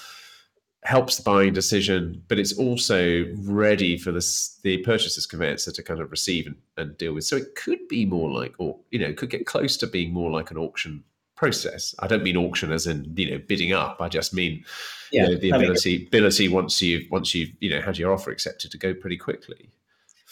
[0.85, 5.99] helps the buying decision, but it's also ready for this, the purchaser's conveyancer to kind
[6.01, 7.25] of receive and, and, deal with.
[7.25, 10.31] So it could be more like, or you know, could get close to being more
[10.31, 11.03] like an auction
[11.37, 11.95] process.
[11.99, 13.97] I don't mean auction as in you know bidding up.
[14.01, 14.65] I just mean
[15.11, 18.13] yeah, you know, the ability mean, ability once you've once you've you know had your
[18.13, 19.71] offer accepted to go pretty quickly.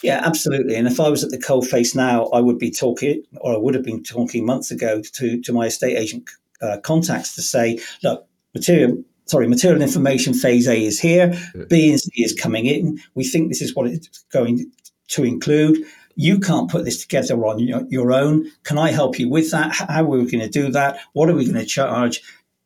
[0.03, 0.75] Yeah, absolutely.
[0.75, 3.57] And if I was at the coal face now, I would be talking, or I
[3.57, 6.29] would have been talking months ago to to my estate agent
[6.63, 11.33] uh, contacts to say, look, material sorry, material information phase A is here,
[11.69, 12.99] B and C is coming in.
[13.15, 14.71] We think this is what it's going
[15.09, 15.79] to include.
[16.17, 18.51] You can't put this together on your, own.
[18.65, 19.75] Can I help you with that?
[19.75, 20.99] How are we going to do that?
[21.15, 22.21] What are we going to charge?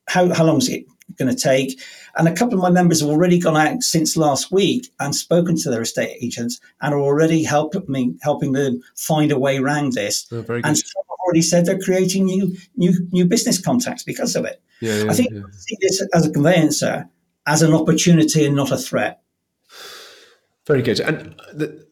[0.09, 1.81] How, how long is it going to take?
[2.17, 5.57] And a couple of my members have already gone out since last week and spoken
[5.59, 9.93] to their estate agents and are already helping me, helping them find a way around
[9.93, 10.27] this.
[10.33, 14.63] Oh, and have already said they're creating new new new business contacts because of it.
[14.81, 15.41] Yeah, yeah, I think yeah.
[15.41, 17.09] I see this as a conveyancer
[17.47, 19.23] as an opportunity and not a threat.
[20.67, 21.01] Very good.
[21.01, 21.87] And the,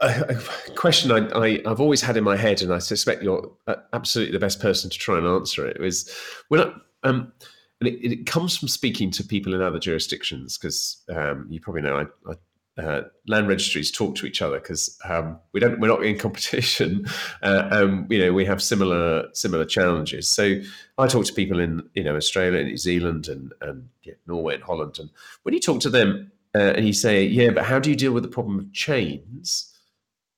[0.00, 0.36] a,
[0.68, 3.76] a question I, I, have always had in my head, and I suspect you're uh,
[3.92, 6.12] absolutely the best person to try and answer it, is
[6.48, 6.72] when I,
[7.04, 7.32] um,
[7.80, 11.82] and it, it, comes from speaking to people in other jurisdictions because um, you probably
[11.82, 12.34] know I, I
[12.78, 17.06] uh, land registries talk to each other because um, we don't we're not in competition.
[17.42, 20.28] Uh, and you know we have similar similar challenges.
[20.28, 20.60] So
[20.96, 24.54] I talk to people in you know Australia and New Zealand and and yeah, Norway
[24.54, 25.10] and Holland and
[25.42, 28.12] when you talk to them uh, and you say yeah but how do you deal
[28.12, 29.72] with the problem of chains?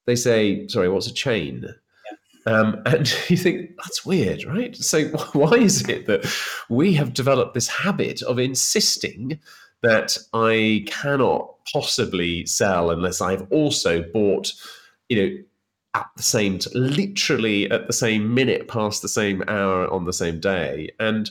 [0.06, 1.66] they say sorry what's a chain?
[2.46, 4.74] Um, and you think that's weird, right?
[4.76, 6.26] So why is it that
[6.68, 9.40] we have developed this habit of insisting
[9.84, 14.52] that I cannot possibly sell unless I've also bought,
[15.08, 15.36] you know,
[15.94, 20.12] at the same, t- literally at the same minute, past the same hour on the
[20.12, 20.90] same day.
[20.98, 21.30] And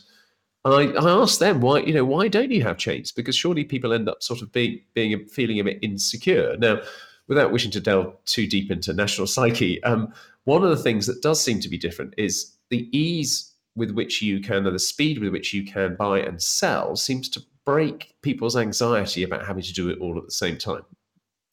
[0.66, 3.12] I, I asked them why, you know, why don't you have chains?
[3.12, 6.56] Because surely people end up sort of being, being feeling a bit insecure.
[6.58, 6.80] Now,
[7.28, 10.14] without wishing to delve too deep into national psyche, um,
[10.46, 14.22] one of the things that does seem to be different is the ease with which
[14.22, 18.16] you can, or the speed with which you can buy and sell, seems to break
[18.22, 20.84] people's anxiety about having to do it all at the same time.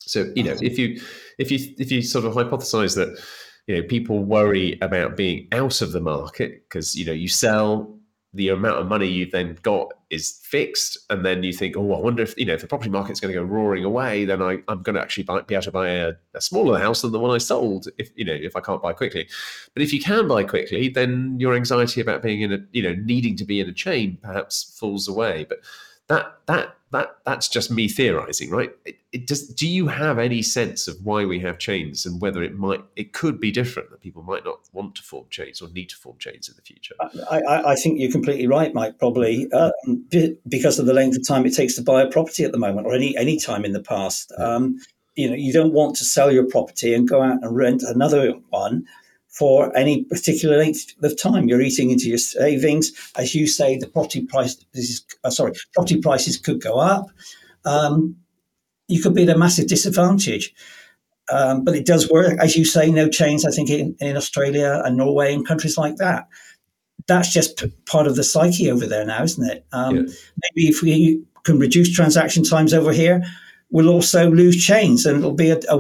[0.01, 1.01] So you know, if you
[1.39, 3.23] if you if you sort of hypothesize that
[3.67, 7.97] you know people worry about being out of the market because you know you sell
[8.33, 11.99] the amount of money you've then got is fixed, and then you think, oh, I
[11.99, 14.59] wonder if you know if the property market's going to go roaring away, then I,
[14.69, 17.19] I'm going to actually buy, be able to buy a, a, smaller house than the
[17.19, 17.89] one I sold.
[17.99, 19.29] If you know if I can't buy quickly,
[19.75, 22.95] but if you can buy quickly, then your anxiety about being in a you know
[23.05, 25.47] needing to be in a chain perhaps falls away.
[25.49, 25.59] But
[26.11, 28.75] that that that that's just me theorizing, right?
[28.85, 29.47] It, it does.
[29.47, 33.13] Do you have any sense of why we have chains and whether it might it
[33.13, 36.17] could be different that people might not want to form chains or need to form
[36.19, 36.97] chains in the future?
[37.31, 38.99] I, I think you're completely right, Mike.
[38.99, 40.05] Probably um,
[40.49, 42.89] because of the length of time it takes to buy a property at the moment,
[42.89, 44.33] or any any time in the past.
[44.37, 44.79] Um,
[45.15, 48.33] you know, you don't want to sell your property and go out and rent another
[48.49, 48.85] one
[49.31, 51.49] for any particular length of time.
[51.49, 52.93] You're eating into your savings.
[53.17, 57.07] As you say, the property price this is, uh, sorry, property prices could go up.
[57.65, 58.17] Um,
[58.89, 60.53] you could be at a massive disadvantage.
[61.33, 62.91] Um, but it does work, as you say.
[62.91, 66.27] No chains, I think, in, in Australia and Norway and countries like that.
[67.07, 69.65] That's just p- part of the psyche over there now, isn't it?
[69.73, 70.03] Um, yeah.
[70.03, 73.23] Maybe if we can reduce transaction times over here,
[73.71, 75.77] we'll also lose chains, and it'll be a, a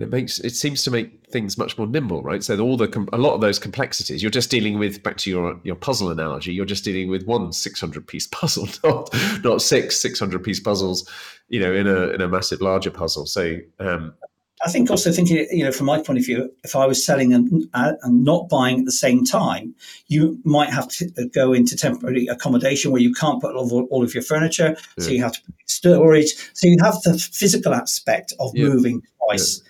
[0.00, 0.08] win-win.
[0.08, 2.42] It makes it seems to make things much more nimble, right?
[2.42, 5.02] So all the a lot of those complexities, you're just dealing with.
[5.02, 9.14] Back to your your puzzle analogy, you're just dealing with one 600 piece puzzle, not
[9.42, 11.08] not six 600 piece puzzles,
[11.48, 13.26] you know, in a in a massive larger puzzle.
[13.26, 14.14] So um,
[14.62, 17.32] I think also thinking, you know, from my point of view, if I was selling
[17.32, 19.74] and, and not buying at the same time,
[20.08, 24.12] you might have to go into temporary accommodation where you can't put all, all of
[24.12, 25.04] your furniture, yeah.
[25.04, 26.34] so you have to put storage.
[26.52, 28.66] So you have the physical aspect of yeah.
[28.66, 29.62] moving twice.
[29.64, 29.69] Yeah.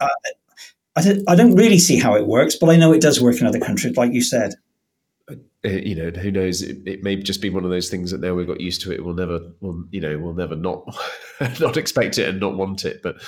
[0.00, 0.08] Uh,
[0.94, 3.40] I don't, I don't really see how it works, but I know it does work
[3.40, 4.54] in other countries, like you said.
[5.64, 6.60] Uh, you know, who knows?
[6.60, 8.92] It, it, may just be one of those things that now we've got used to
[8.92, 9.04] it.
[9.04, 10.84] We'll never, we'll, you know, we'll never not
[11.60, 13.00] not expect it and not want it.
[13.02, 13.22] But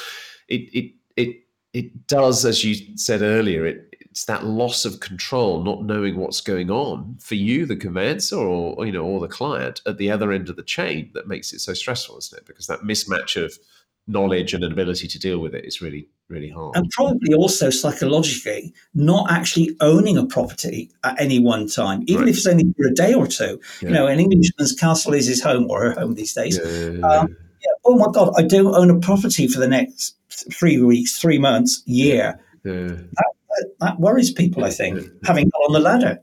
[0.48, 1.36] it it it
[1.72, 6.40] it does, as you said earlier, it it's that loss of control, not knowing what's
[6.40, 10.32] going on for you, the conveyancer, or you know, or the client at the other
[10.32, 12.46] end of the chain that makes it so stressful, isn't it?
[12.46, 13.58] Because that mismatch of
[14.06, 16.76] knowledge and an ability to deal with it is really really hard.
[16.76, 22.28] And probably also psychologically not actually owning a property at any one time even right.
[22.28, 23.60] if it's only for a day or two.
[23.80, 23.88] Yeah.
[23.88, 26.58] you know an englishman's castle is his home or her home these days.
[26.58, 30.16] Yeah, um, yeah, oh my god i don't own a property for the next
[30.52, 32.40] three weeks three months year.
[32.64, 36.20] that, that, worries people i think having got on the ladder.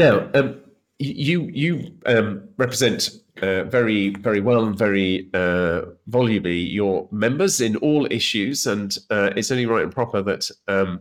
[0.00, 0.58] Now, um,
[0.98, 3.10] you you um, represent
[3.42, 9.30] uh, very very well and very uh, volubly your members in all issues, and uh,
[9.36, 11.00] it's only right and proper that um,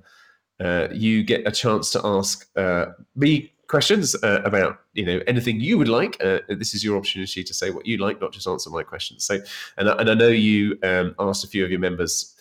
[0.59, 5.59] uh, you get a chance to ask uh, me questions uh, about you know anything
[5.59, 6.17] you would like.
[6.47, 9.25] this is your opportunity to say what you like, not just answer my questions.
[9.25, 9.39] So,
[9.77, 12.35] and and I know you um, asked a few of your members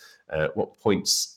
[0.53, 1.35] what points,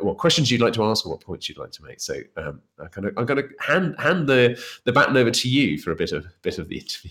[0.00, 2.00] what questions you'd like to ask, or what points you'd like to make.
[2.00, 2.86] So um, I
[3.16, 6.26] I'm going to hand hand the the baton over to you for a bit of
[6.42, 7.10] bit of the interview.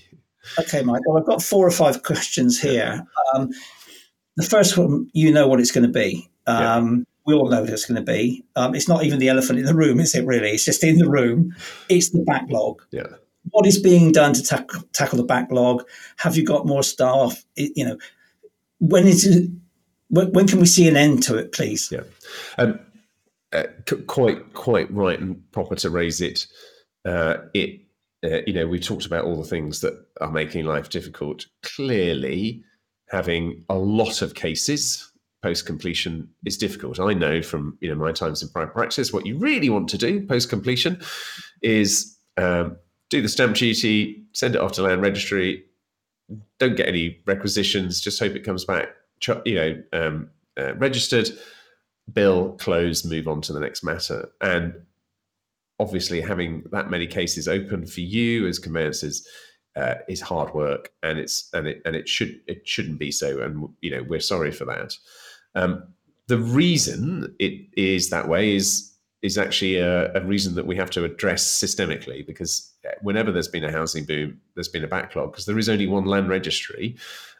[0.60, 1.02] Okay, Mike.
[1.06, 3.06] Well, I've got four or five questions here.
[3.34, 3.50] Um,
[4.38, 6.30] the first one, you know what it's going to be.
[6.48, 7.04] Um, yeah.
[7.26, 8.44] We all know what it's going to be.
[8.56, 10.26] Um, it's not even the elephant in the room, is it?
[10.26, 11.56] Really, it's just in the room.
[11.88, 12.82] It's the backlog.
[12.92, 13.08] Yeah.
[13.52, 15.88] What is being done to tackle tackle the backlog?
[16.18, 17.44] Have you got more staff?
[17.56, 17.98] It, you know,
[18.80, 19.50] when is it,
[20.10, 21.92] when, when, can we see an end to it, please?
[21.92, 22.02] Yeah,
[22.58, 22.80] um,
[23.54, 23.64] uh,
[24.08, 26.48] quite quite right and proper to raise it.
[27.06, 27.82] Uh, it
[28.24, 31.46] uh, you know we talked about all the things that are making life difficult.
[31.64, 32.64] Clearly,
[33.10, 35.12] having a lot of cases
[35.42, 37.00] post completion is difficult.
[37.00, 39.98] I know from you know my times in private practice, what you really want to
[39.98, 41.02] do post completion
[41.62, 42.78] is um,
[43.10, 45.66] do the stamp duty, send it off to land registry.
[46.60, 48.00] Don't get any requisitions.
[48.00, 48.90] Just hope it comes back
[49.46, 51.30] you know, um, uh, registered,
[52.12, 54.30] bill, close, move on to the next matter.
[54.42, 54.74] And
[55.82, 59.28] obviously, having that many cases open for you as conveyancers
[59.76, 63.42] uh, is hard work, and it's and it and it should it shouldn't be so.
[63.42, 64.96] And you know, we're sorry for that.
[65.56, 65.84] Um,
[66.28, 70.90] the reason it is that way is is actually a, a, reason that we have
[70.90, 72.74] to address systemically because
[73.04, 76.06] whenever there's been a housing boom, there's been a backlog because there is only one
[76.06, 76.96] land registry,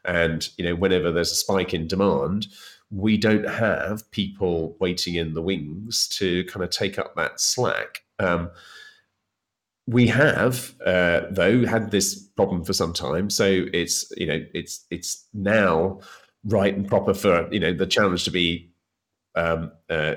[0.06, 2.48] and you know whenever there's a spike in demand,
[2.92, 8.04] we don't have people waiting in the wings to kind of take up that slack.
[8.22, 8.52] Um,
[9.88, 14.86] we have uh, though had this problem for some time, so it's you know it's
[14.90, 16.00] it's now
[16.46, 18.72] right and proper for you know the challenge to be
[19.36, 20.16] um, uh,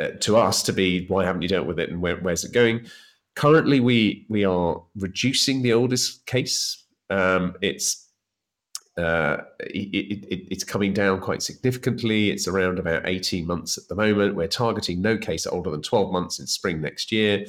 [0.00, 2.52] uh, to us to be why haven't you dealt with it and where, where's it
[2.52, 2.86] going?
[3.36, 6.84] Currently, we we are reducing the oldest case.
[7.10, 8.07] Um, it's
[8.98, 12.30] uh, it, it, it's coming down quite significantly.
[12.30, 14.34] It's around about 18 months at the moment.
[14.34, 17.46] We're targeting no case older than 12 months in spring next year.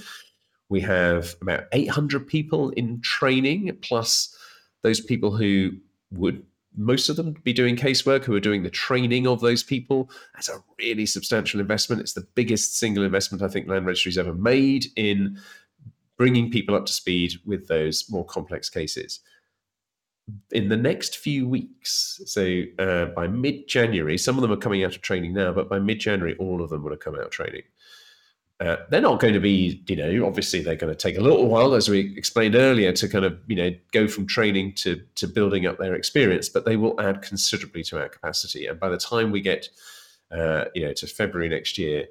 [0.69, 4.35] We have about 800 people in training, plus
[4.83, 5.71] those people who
[6.11, 6.45] would
[6.77, 10.09] most of them be doing casework who are doing the training of those people.
[10.35, 12.01] That's a really substantial investment.
[12.01, 15.39] It's the biggest single investment I think Land Registry's ever made in
[16.15, 19.19] bringing people up to speed with those more complex cases.
[20.51, 24.83] In the next few weeks, so uh, by mid January, some of them are coming
[24.83, 27.25] out of training now, but by mid January, all of them will have come out
[27.25, 27.63] of training.
[28.59, 31.47] Uh, they're not going to be, you know, obviously they're going to take a little
[31.47, 35.27] while, as we explained earlier, to kind of, you know, go from training to to
[35.27, 36.49] building up their experience.
[36.49, 39.69] But they will add considerably to our capacity, and by the time we get,
[40.31, 42.07] uh, you know, to February next year,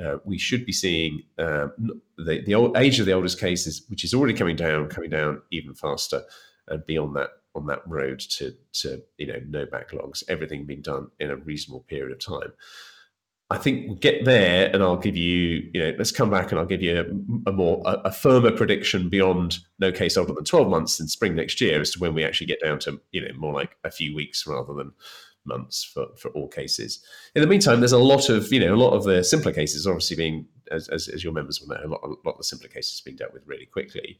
[0.00, 1.72] uh, we should be seeing um,
[2.16, 5.42] the the old, age of the oldest cases, which is already coming down, coming down
[5.50, 6.22] even faster,
[6.68, 11.10] and beyond that on that road to to you know no backlogs, everything being done
[11.20, 12.52] in a reasonable period of time.
[13.50, 16.60] I think we'll get there, and I'll give you, you know, let's come back and
[16.60, 20.44] I'll give you a, a more a, a, firmer prediction beyond no case older than
[20.44, 23.22] twelve months in spring next year as to when we actually get down to, you
[23.22, 24.92] know, more like a few weeks rather than
[25.46, 27.02] months for for all cases.
[27.34, 29.86] In the meantime, there's a lot of, you know, a lot of the simpler cases
[29.86, 32.44] obviously being, as as, as your members will know, a lot, a lot of the
[32.44, 34.18] simpler cases being dealt with really quickly.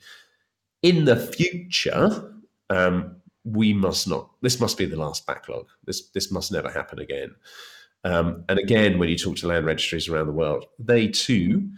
[0.82, 2.32] In the future,
[2.70, 3.16] um,
[3.52, 4.30] we must not.
[4.42, 5.66] This must be the last backlog.
[5.84, 7.34] This this must never happen again.
[8.04, 11.68] Um, and again, when you talk to land registries around the world, they too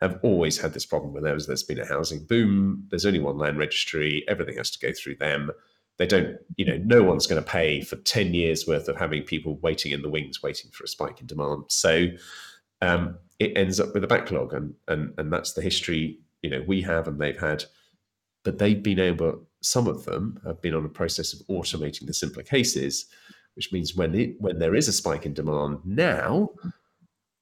[0.00, 2.86] have always had this problem where there's, there's been a housing boom.
[2.88, 4.24] There's only one land registry.
[4.28, 5.50] Everything has to go through them.
[5.96, 9.24] They don't, you know, no one's going to pay for 10 years worth of having
[9.24, 11.64] people waiting in the wings, waiting for a spike in demand.
[11.68, 12.06] So
[12.80, 14.54] um, it ends up with a backlog.
[14.54, 17.64] And, and, and that's the history, you know, we have and they've had.
[18.44, 22.14] But they've been able, some of them have been on a process of automating the
[22.14, 23.06] simpler cases
[23.58, 26.48] which means when it, when there is a spike in demand now,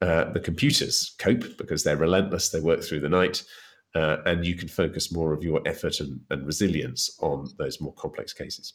[0.00, 2.48] uh, the computers cope because they're relentless.
[2.48, 3.44] They work through the night,
[3.94, 7.92] uh, and you can focus more of your effort and, and resilience on those more
[7.92, 8.72] complex cases.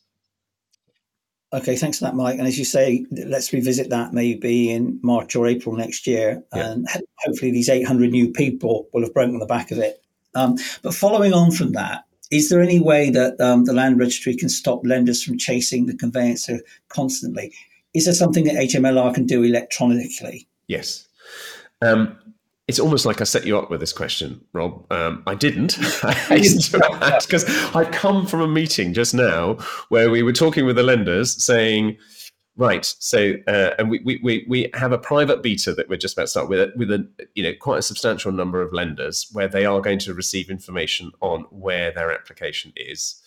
[1.52, 2.38] Okay, thanks for that, Mike.
[2.38, 6.74] And as you say, let's revisit that maybe in March or April next year, yeah.
[6.74, 6.88] and
[7.26, 10.00] hopefully these 800 new people will have broken the back of it.
[10.36, 14.36] Um, but following on from that, is there any way that um, the land registry
[14.36, 17.54] can stop lenders from chasing the conveyancer constantly?
[17.94, 20.48] Is there something that HMLR can do electronically?
[20.68, 21.08] Yes.
[21.82, 22.18] Um,
[22.68, 24.86] it's almost like I set you up with this question, Rob.
[24.92, 25.78] Um, I didn't.
[26.04, 27.44] I because
[27.76, 29.56] I've come from a meeting just now
[29.90, 31.98] where we were talking with the lenders saying,
[32.56, 36.24] right, so uh, and we, we we have a private beta that we're just about
[36.24, 39.66] to start with with a you know quite a substantial number of lenders where they
[39.66, 43.22] are going to receive information on where their application is,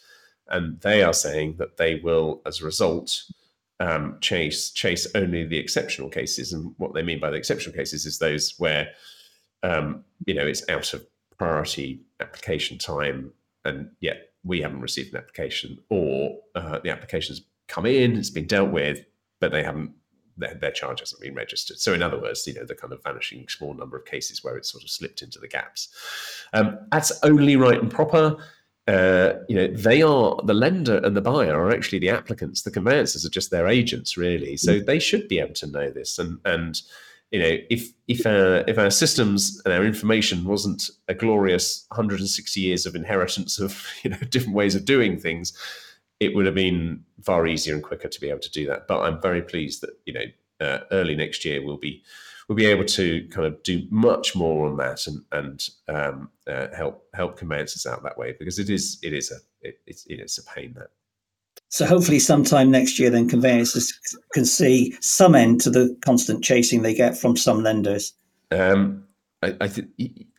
[0.48, 3.22] and they are saying that they will, as a result,
[3.80, 8.06] um, chase chase only the exceptional cases, and what they mean by the exceptional cases
[8.06, 8.88] is those where
[9.64, 11.04] um, you know, it's out of
[11.38, 13.32] priority application time,
[13.64, 18.46] and yet we haven't received an application, or uh, the application's come in, it's been
[18.46, 19.04] dealt with,
[19.40, 19.92] but they haven't
[20.36, 21.78] their, their, charge hasn't been registered.
[21.78, 24.56] So, in other words, you know, the kind of vanishing small number of cases where
[24.56, 25.88] it's sort of slipped into the gaps.
[26.52, 28.36] Um, that's only right and proper.
[28.86, 32.62] Uh, you know, they are the lender and the buyer are actually the applicants.
[32.62, 34.56] The conveyancers are just their agents, really.
[34.56, 36.18] So they should be able to know this.
[36.18, 36.80] And and
[37.30, 42.60] you know, if if our if our systems and our information wasn't a glorious 160
[42.60, 45.56] years of inheritance of you know different ways of doing things,
[46.24, 48.86] it would have been far easier and quicker to be able to do that.
[48.88, 50.24] But I'm very pleased that you know
[50.60, 52.02] uh, early next year we'll be
[52.48, 56.68] we'll be able to kind of do much more on that and and um, uh,
[56.76, 60.38] help help conveyancers out that way because it is it is a it, it's it's
[60.38, 60.88] a pain that
[61.74, 63.92] so hopefully, sometime next year, then conveyancers
[64.32, 68.12] can see some end to the constant chasing they get from some lenders.
[68.52, 69.04] Um,
[69.44, 69.88] I, I, th-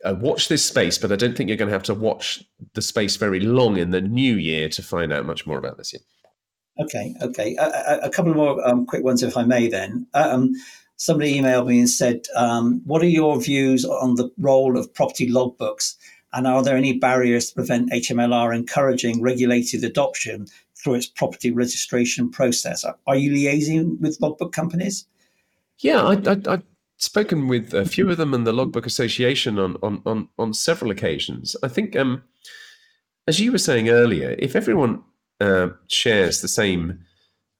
[0.03, 2.43] I watch this space, but I don't think you're going to have to watch
[2.73, 5.93] the space very long in the new year to find out much more about this
[5.93, 6.01] yet.
[6.79, 7.55] Okay, okay.
[7.55, 9.69] A, a couple more um, quick ones, if I may.
[9.69, 10.51] Then um,
[10.97, 15.29] somebody emailed me and said, um, "What are your views on the role of property
[15.29, 15.95] logbooks?"
[16.33, 20.47] And are there any barriers to prevent HMLR encouraging regulated adoption
[20.85, 22.85] through its property registration process.
[23.07, 25.07] Are you liaising with logbook companies?
[25.79, 26.63] Yeah, I, I, I've
[26.97, 30.91] spoken with a few of them and the Logbook Association on on on, on several
[30.91, 31.55] occasions.
[31.63, 32.23] I think, um,
[33.27, 35.03] as you were saying earlier, if everyone
[35.39, 36.99] uh, shares the same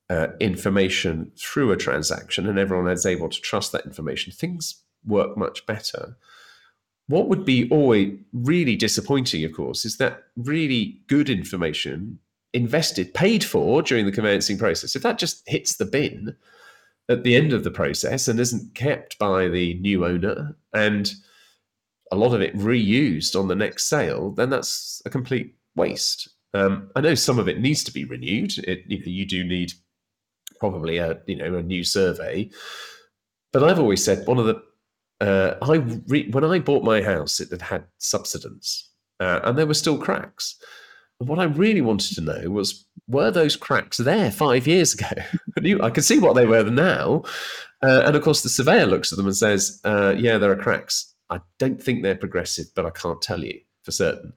[0.10, 5.38] uh, information through a transaction and everyone is able to trust that information, things work
[5.38, 6.18] much better.
[7.08, 12.20] What would be always really disappointing, of course, is that really good information
[12.54, 16.36] invested, paid for during the conveyancing process, if that just hits the bin
[17.10, 21.14] at the end of the process and isn't kept by the new owner and
[22.12, 26.30] a lot of it reused on the next sale, then that's a complete waste.
[26.54, 28.58] Um, I know some of it needs to be renewed.
[28.60, 29.74] It, you, know, you do need
[30.60, 32.50] probably a you know a new survey,
[33.52, 34.64] but I've always said one of the
[35.20, 35.76] uh, I
[36.08, 39.98] re- when I bought my house, it had had subsidence, uh, and there were still
[39.98, 40.56] cracks
[41.20, 45.08] what I really wanted to know was were those cracks there five years ago?
[45.84, 47.24] I could see what they were now.
[47.82, 50.58] Uh, and of course, the surveyor looks at them and says, uh, Yeah, there are
[50.58, 51.14] cracks.
[51.30, 54.34] I don't think they're progressive, but I can't tell you for certain.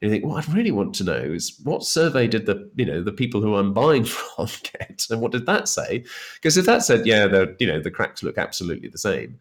[0.00, 2.84] And you think, what I'd really want to know is what survey did the you
[2.84, 6.04] know the people who I'm buying from get, and what did that say?
[6.34, 9.38] Because if that said, yeah, the you know the cracks look absolutely the same,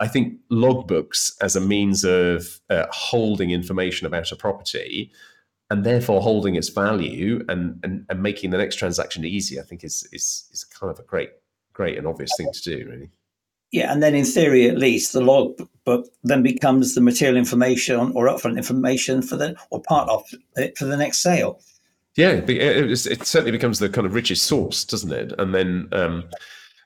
[0.00, 5.12] I think logbooks as a means of uh, holding information about a property
[5.70, 9.84] and therefore holding its value and, and, and making the next transaction easy, I think
[9.84, 11.30] is, is, is kind of a great,
[11.72, 13.10] great and obvious thing to do, really.
[13.70, 18.12] Yeah, and then in theory, at least, the log book then becomes the material information
[18.14, 20.24] or upfront information for the or part of
[20.56, 21.60] it for the next sale.
[22.16, 25.32] Yeah, it, it certainly becomes the kind of richest source, doesn't it?
[25.38, 26.24] And then, um,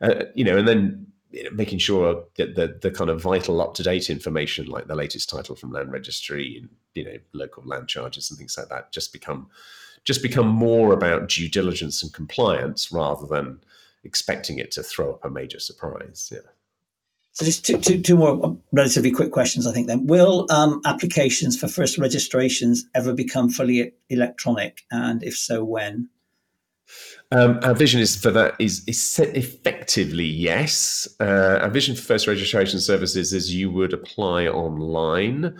[0.01, 1.07] uh, you know, and then
[1.53, 5.29] making sure that the, the kind of vital up to date information, like the latest
[5.29, 9.13] title from Land Registry and you know local land charges and things like that, just
[9.13, 9.49] become
[10.05, 13.61] just become more about due diligence and compliance rather than
[14.05, 16.31] expecting it to throw up a major surprise.
[16.33, 16.51] Yeah.
[17.35, 19.87] So just two, two, two more relatively quick questions, I think.
[19.87, 26.11] Then, will um, applications for first registrations ever become fully electronic, and if so, when?
[27.33, 31.09] Um, our vision is for that is, is effectively yes.
[31.19, 35.57] Uh, our vision for first registration services is you would apply online.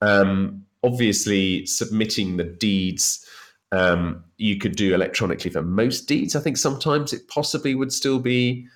[0.00, 3.24] Um, obviously, submitting the deeds
[3.70, 6.34] um, you could do electronically for most deeds.
[6.34, 8.66] I think sometimes it possibly would still be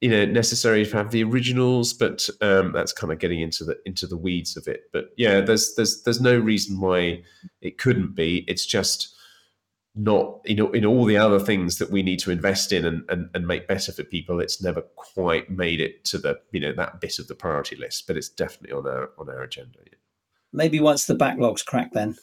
[0.00, 3.78] you know necessary to have the originals, but um, that's kind of getting into the
[3.84, 4.90] into the weeds of it.
[4.92, 7.22] But yeah, there's there's there's no reason why
[7.62, 8.44] it couldn't be.
[8.46, 9.13] It's just
[9.96, 13.04] not you know in all the other things that we need to invest in and,
[13.08, 16.72] and, and make better for people it's never quite made it to the you know
[16.72, 19.78] that bit of the priority list but it's definitely on our on our agenda
[20.54, 22.16] maybe once the backlogs crack then.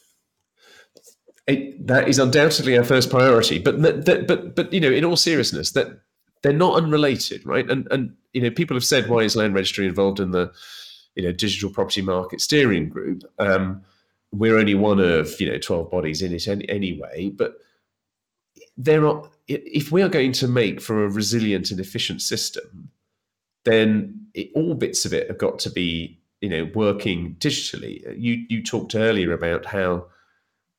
[1.47, 5.17] It, that is undoubtedly our first priority but that, but but you know in all
[5.17, 5.87] seriousness that
[6.43, 7.69] they're not unrelated right?
[7.69, 10.51] And and you know people have said why is land registry involved in the
[11.15, 13.23] you know digital property market steering group.
[13.39, 13.81] Um,
[14.31, 17.55] we're only one of you know 12 bodies in it any, anyway, but
[18.77, 22.89] there are if we are going to make for a resilient and efficient system,
[23.65, 28.01] then it, all bits of it have got to be you know working digitally.
[28.17, 30.07] You you talked earlier about how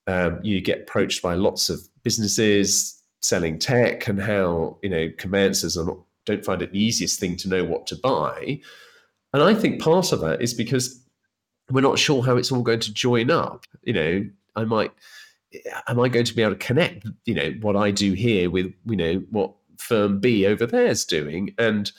[0.06, 5.76] um, you get approached by lots of businesses selling tech and how you know conveyancers
[5.76, 8.60] are not, don't find it the easiest thing to know what to buy.
[9.34, 11.01] And I think part of that is because
[11.72, 13.66] we're not sure how it's all going to join up.
[13.82, 14.24] You know,
[14.56, 14.92] I might
[15.88, 18.72] am I going to be able to connect, you know, what I do here with,
[18.86, 21.54] you know, what firm B over there is doing.
[21.58, 21.90] And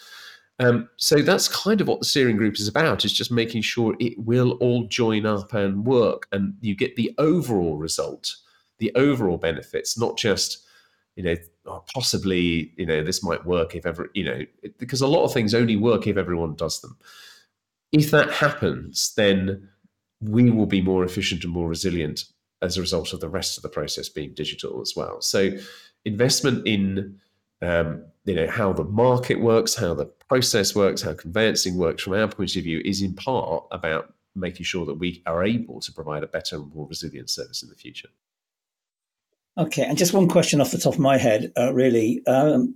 [0.59, 3.95] um, so that's kind of what the steering group is about, is just making sure
[3.99, 8.34] it will all join up and work and you get the overall result,
[8.80, 10.65] the overall benefits, not just,
[11.15, 14.41] you know, oh, possibly, you know, this might work if ever, you know,
[14.78, 16.97] because a lot of things only work if everyone does them.
[17.93, 19.69] If that happens, then
[20.19, 22.25] we will be more efficient and more resilient
[22.61, 25.21] as a result of the rest of the process being digital as well.
[25.21, 25.51] So,
[26.05, 27.19] investment in
[27.61, 32.13] um, you know how the market works, how the process works, how conveyancing works from
[32.13, 35.91] our point of view is in part about making sure that we are able to
[35.93, 38.09] provide a better and more resilient service in the future.
[39.55, 42.25] Okay, and just one question off the top of my head, uh, really.
[42.25, 42.73] Um,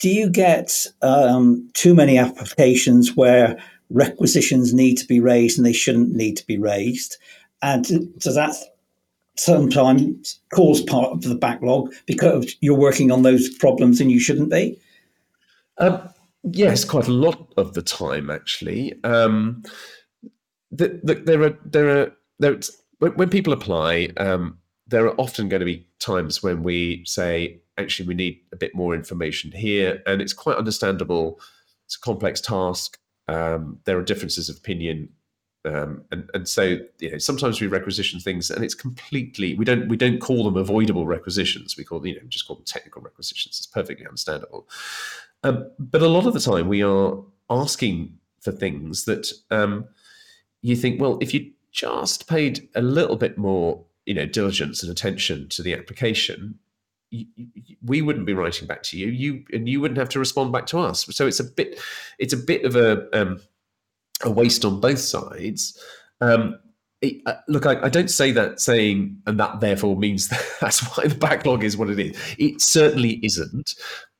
[0.00, 5.72] do you get um, too many applications where requisitions need to be raised and they
[5.72, 7.16] shouldn't need to be raised?
[7.62, 7.84] And
[8.18, 8.54] does that
[9.36, 14.50] sometimes cause part of the backlog because you're working on those problems and you shouldn't
[14.50, 14.78] be?
[15.78, 16.08] Um,
[16.42, 18.92] yes, quite a lot of the time, actually.
[19.04, 19.62] Um,
[20.70, 22.58] the, the, there are there are there
[22.98, 27.60] when, when people apply, um, there are often going to be times when we say,
[27.76, 31.40] actually, we need a bit more information here, and it's quite understandable.
[31.86, 32.98] It's a complex task.
[33.28, 35.10] Um, there are differences of opinion
[35.64, 39.88] um, and and so you know sometimes we requisition things and it's completely we don't
[39.88, 41.76] we don't call them avoidable requisitions.
[41.76, 43.58] We call you know just call them technical requisitions.
[43.58, 44.68] It's perfectly understandable.
[45.42, 47.18] Um, but a lot of the time we are
[47.50, 49.86] asking for things that um,
[50.62, 54.90] you think well if you just paid a little bit more you know diligence and
[54.92, 56.58] attention to the application
[57.82, 60.66] we wouldn't be writing back to you you and you wouldn't have to respond back
[60.66, 61.80] to us so it's a bit
[62.18, 63.40] it's a bit of a um,
[64.24, 65.78] a waste on both sides.
[66.20, 66.58] Um,
[67.00, 70.82] it, uh, look, I, I, don't say that saying, and that therefore means that that's
[70.96, 72.16] why the backlog is what it is.
[72.38, 73.74] It certainly isn't,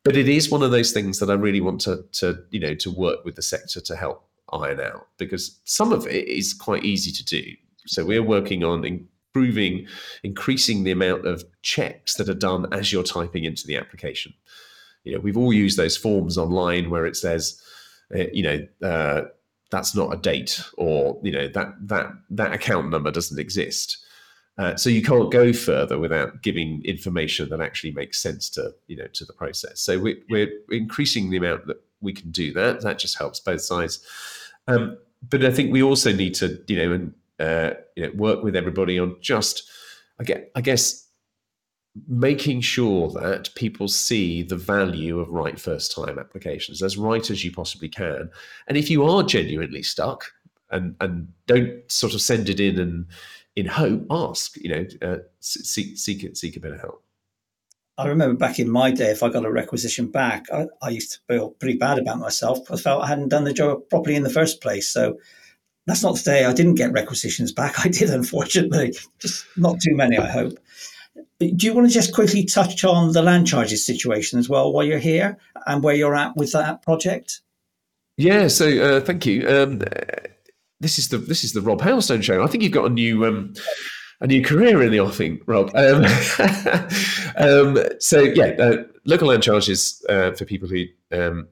[0.05, 2.75] but it is one of those things that I really want to, to you know,
[2.75, 6.85] to work with the sector to help iron out because some of it is quite
[6.85, 7.43] easy to do.
[7.87, 8.85] So we're working on
[9.35, 9.87] improving,
[10.23, 14.33] increasing the amount of checks that are done as you're typing into the application.
[15.05, 17.61] You know, we've all used those forms online where it says,
[18.15, 18.87] uh, you know.
[18.87, 19.29] Uh,
[19.71, 23.99] that's not a date or you know that that that account number doesn't exist
[24.59, 28.97] uh, so you can't go further without giving information that actually makes sense to you
[28.97, 32.81] know to the process so we, we're increasing the amount that we can do that
[32.81, 34.01] that just helps both sides
[34.69, 34.97] um,
[35.29, 38.57] but i think we also need to you know and uh, you know work with
[38.57, 39.69] everybody on just
[40.21, 41.09] i get i guess
[42.07, 47.45] making sure that people see the value of right first time applications as right as
[47.45, 48.31] you possibly can.
[48.67, 50.33] And if you are genuinely stuck
[50.71, 53.07] and, and don't sort of send it in and
[53.57, 57.03] in hope, ask, you know, uh, seek, seek, seek a bit of help.
[57.97, 61.13] I remember back in my day, if I got a requisition back, I, I used
[61.13, 62.71] to feel pretty bad about myself.
[62.71, 64.89] I felt I hadn't done the job properly in the first place.
[64.89, 65.19] So
[65.89, 67.81] that's not to say I didn't get requisitions back.
[67.85, 70.59] I did, unfortunately, just not too many, I hope.
[71.41, 74.85] Do you want to just quickly touch on the land charges situation as well while
[74.85, 77.41] you're here and where you're at with that project?
[78.17, 79.49] Yeah, so uh, thank you.
[79.49, 79.83] Um,
[80.81, 82.43] this is the this is the Rob Hailstone show.
[82.43, 83.55] I think you've got a new um,
[84.21, 85.71] a new career in the offing, Rob.
[85.75, 86.05] Um,
[87.37, 91.49] um, so yeah, uh, local land charges uh, for people who um,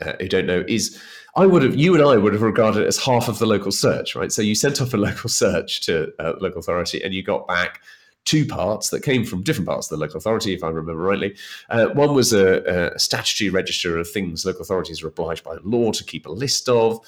[0.00, 1.00] uh, who don't know is
[1.34, 3.72] I would have you and I would have regarded it as half of the local
[3.72, 4.30] search, right?
[4.30, 7.48] So you sent off a local search to a uh, local authority and you got
[7.48, 7.80] back
[8.24, 11.36] two parts that came from different parts of the local authority, if I remember rightly.
[11.70, 15.90] Uh, one was a, a, statutory register of things local authorities are obliged by law
[15.90, 17.00] to keep a list of,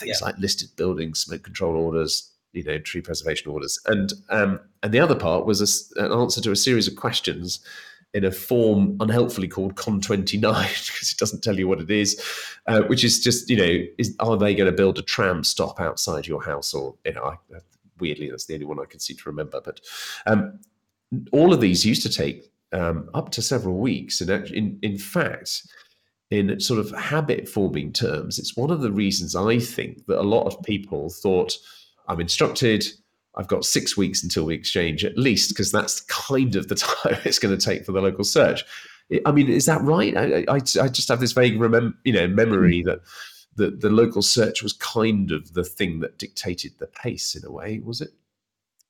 [0.00, 0.26] things yeah.
[0.26, 4.98] like listed buildings, smoke control orders, you know, tree preservation orders, and um, and the
[4.98, 5.60] other part was
[5.96, 7.60] a, an answer to a series of questions
[8.18, 12.20] in a form unhelpfully called Con 29 because it doesn't tell you what it is,
[12.66, 15.80] uh, which is just, you know, is, are they going to build a tram stop
[15.80, 16.74] outside your house?
[16.74, 17.36] Or, you know, I,
[18.00, 19.60] weirdly, that's the only one I can seem to remember.
[19.64, 19.80] But
[20.26, 20.58] um,
[21.30, 24.20] all of these used to take um, up to several weeks.
[24.20, 25.62] And in, in fact,
[26.32, 30.22] in sort of habit forming terms, it's one of the reasons I think that a
[30.22, 31.56] lot of people thought,
[32.08, 32.84] I'm instructed,
[33.38, 37.18] I've got six weeks until we exchange at least, because that's kind of the time
[37.24, 38.64] it's going to take for the local search.
[39.24, 40.14] I mean, is that right?
[40.16, 42.86] I, I, I just have this vague remem- you know, memory mm.
[42.86, 43.00] that
[43.56, 47.50] the, the local search was kind of the thing that dictated the pace in a
[47.50, 48.10] way, was it?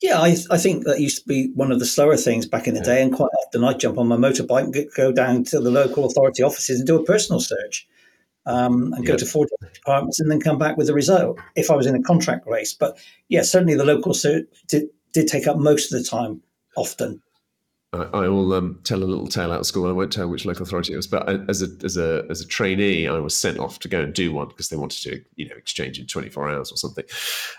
[0.01, 2.75] Yeah, I, I think that used to be one of the slower things back in
[2.75, 2.87] the yeah.
[2.87, 3.03] day.
[3.03, 6.43] And quite often I'd jump on my motorbike and go down to the local authority
[6.43, 7.88] offices and do a personal search
[8.49, 9.13] um, and yeah.
[9.13, 11.95] go to four departments and then come back with the result if I was in
[11.95, 12.75] a contract race.
[12.75, 14.15] But yeah, certainly the local
[14.69, 16.41] did, did take up most of the time
[16.77, 17.23] often.
[17.93, 19.89] I, will um, tell a little tale out of school.
[19.89, 22.47] I won't tell which local authority it was, but as a as a as a
[22.47, 25.49] trainee, I was sent off to go and do one because they wanted to, you
[25.49, 27.07] know, exchange in twenty four hours or something.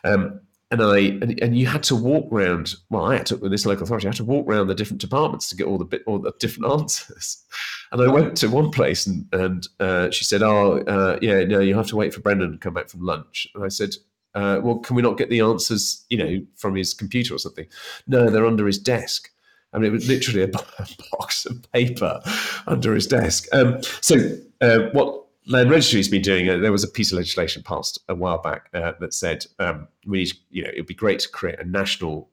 [0.04, 0.40] Um,
[0.72, 2.76] and I and, and you had to walk around.
[2.90, 4.08] Well, I had to with this local authority.
[4.08, 6.34] I had to walk around the different departments to get all the bit all the
[6.40, 7.44] different answers.
[7.92, 11.60] And I went to one place and and uh, she said, "Oh, uh, yeah, no,
[11.60, 13.96] you have to wait for Brendan to come back from lunch." And I said,
[14.36, 17.66] uh, "Well, can we not get the answers, you know, from his computer or something?"
[18.08, 19.30] No, they're under his desk.
[19.74, 20.48] I mean, it was literally a
[21.12, 22.22] box of paper
[22.68, 23.48] under his desk.
[23.54, 24.18] Um, so,
[24.62, 25.19] uh, what
[25.50, 28.40] Land Registry has been doing, uh, there was a piece of legislation passed a while
[28.40, 31.66] back uh, that said um, we need, you know, it'd be great to create a
[31.66, 32.30] national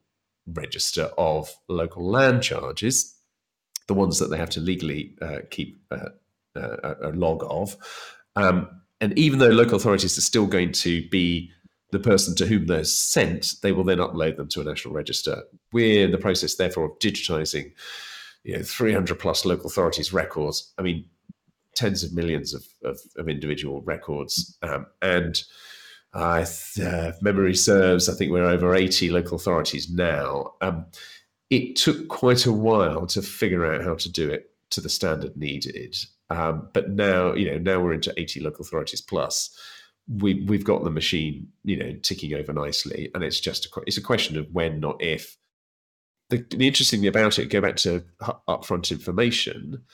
[0.47, 3.17] register of local land charges,
[3.89, 6.11] the ones that they have to legally uh, keep uh,
[6.55, 7.75] uh, a log of.
[8.37, 8.69] Um,
[9.01, 11.51] and even though local authorities are still going to be
[11.93, 15.43] the person to whom they're sent, they will then upload them to a national register.
[15.73, 17.73] We're in the process, therefore, of digitizing
[18.45, 20.73] you know, 300 plus local authorities' records.
[20.77, 21.07] I mean,
[21.77, 24.59] tens of millions of, of, of individual records.
[24.62, 25.41] Um, and
[26.12, 30.55] uh, memory serves, I think we're over 80 local authorities now.
[30.61, 30.87] Um,
[31.51, 35.37] it took quite a while to figure out how to do it to the standard
[35.37, 35.97] needed.
[36.31, 39.57] Um, but now, you know, now we're into 80 local authorities plus.
[40.09, 43.97] We, we've got the machine, you know, ticking over nicely, and it's just a, it's
[43.97, 45.37] a question of when, not if.
[46.31, 48.03] The, the interesting thing about it, go back to
[48.49, 49.85] upfront information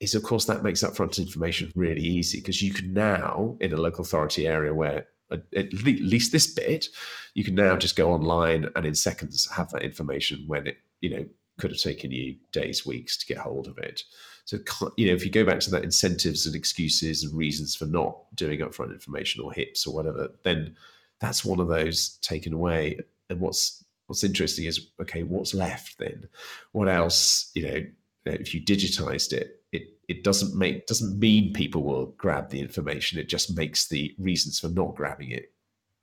[0.00, 3.76] is of course that makes upfront information really easy because you can now in a
[3.76, 6.86] local authority area where at least this bit
[7.34, 11.10] you can now just go online and in seconds have that information when it you
[11.10, 11.26] know
[11.58, 14.02] could have taken you days weeks to get hold of it.
[14.44, 14.58] So
[14.96, 18.18] you know if you go back to that incentives and excuses and reasons for not
[18.34, 20.76] doing upfront information or hips or whatever then
[21.20, 22.98] that's one of those taken away.
[23.30, 26.28] And what's what's interesting is okay what's left then?
[26.72, 27.86] What else you know
[28.26, 29.62] if you digitized it
[30.08, 33.18] it it doesn't make doesn't mean people will grab the information.
[33.18, 35.52] It just makes the reasons for not grabbing it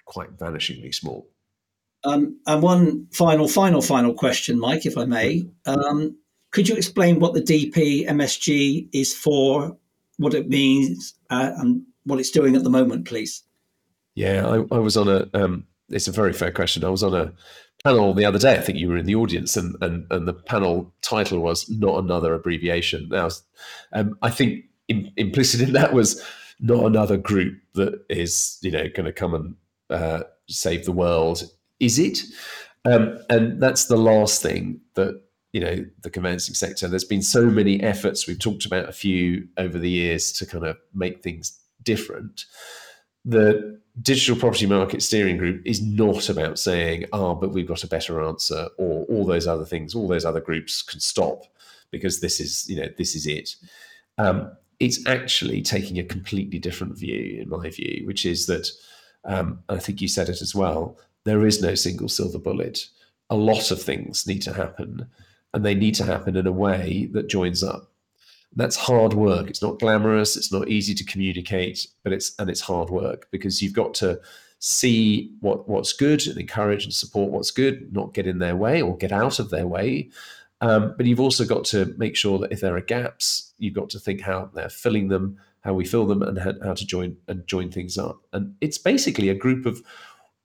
[0.05, 1.29] quite vanishingly small.
[2.03, 5.49] Um, and one final, final, final question, Mike, if I may.
[5.65, 6.17] Um,
[6.51, 9.77] could you explain what the DP MSG is for,
[10.17, 13.43] what it means, uh, and what it's doing at the moment, please?
[14.15, 15.27] Yeah, I, I was on a.
[15.33, 16.83] Um, it's a very fair question.
[16.83, 17.33] I was on a
[17.83, 18.57] panel the other day.
[18.57, 22.03] I think you were in the audience, and and, and the panel title was "Not
[22.03, 23.29] Another Abbreviation." Now,
[23.91, 26.23] um, I think in, implicit in that was
[26.59, 29.55] not another group that is you know going to come and
[29.89, 31.43] uh, save the world.
[31.79, 32.19] Is it?
[32.85, 35.21] Um, and that's the last thing that
[35.51, 36.87] you know the conveyancing sector.
[36.87, 38.27] There's been so many efforts.
[38.27, 42.45] We've talked about a few over the years to kind of make things different.
[43.25, 47.87] The digital property market steering group is not about saying, oh, but we've got a
[47.87, 51.43] better answer, or all those other things, all those other groups can stop
[51.91, 53.55] because this is, you know, this is it.
[54.17, 58.67] Um, it's actually taking a completely different view, in my view, which is that,
[59.25, 62.87] um, I think you said it as well, there is no single silver bullet.
[63.29, 65.07] A lot of things need to happen,
[65.53, 67.92] and they need to happen in a way that joins up
[68.55, 69.49] that's hard work.
[69.49, 70.37] It's not glamorous.
[70.37, 74.19] It's not easy to communicate, but it's and it's hard work because you've got to
[74.59, 78.81] see what what's good and encourage and support what's good, not get in their way
[78.81, 80.09] or get out of their way.
[80.61, 83.89] Um, but you've also got to make sure that if there are gaps, you've got
[83.89, 87.17] to think how they're filling them, how we fill them, and how, how to join
[87.27, 88.21] and join things up.
[88.31, 89.81] And it's basically a group of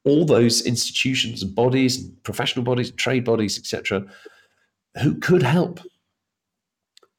[0.05, 4.05] all those institutions and bodies, and professional bodies, trade bodies, etc.,
[5.03, 5.81] who could help.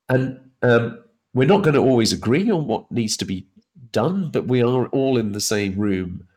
[0.10, 0.99] And um,
[1.34, 3.47] we're not going to always agree on what needs to be
[3.91, 6.28] done, but we are all in the same room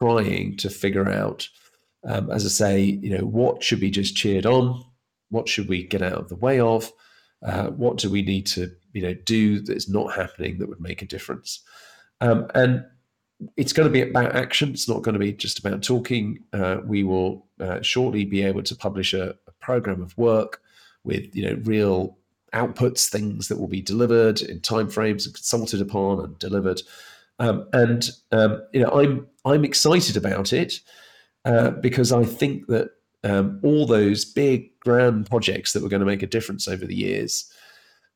[0.00, 1.48] trying to figure out,
[2.04, 4.82] um, as I say, you know, what should be just cheered on?
[5.30, 6.92] What should we get out of the way of?
[7.44, 11.02] Uh, what do we need to, you know, do that's not happening that would make
[11.02, 11.62] a difference?
[12.20, 12.84] Um, and
[13.56, 14.70] it's going to be about action.
[14.70, 16.38] It's not going to be just about talking.
[16.52, 20.62] Uh, we will uh, shortly be able to publish a, a program of work
[21.02, 22.16] with, you know, real
[22.54, 26.80] outputs, things that will be delivered in timeframes and consulted upon and delivered.
[27.38, 30.80] Um, and um, you know, I'm I'm excited about it
[31.44, 32.90] uh, because I think that
[33.24, 36.94] um, all those big grand projects that were going to make a difference over the
[36.94, 37.50] years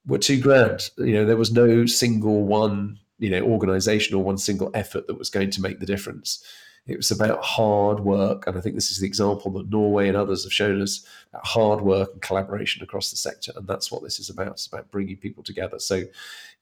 [0.07, 0.91] were too grand.
[0.99, 5.18] You know, there was no single one you know organization or one single effort that
[5.18, 6.43] was going to make the difference.
[6.89, 10.16] It was about hard work, and I think this is the example that Norway and
[10.16, 14.18] others have shown us: hard work and collaboration across the sector, and that's what this
[14.18, 14.53] is about.
[14.53, 15.78] It's about bringing people together.
[15.78, 16.03] So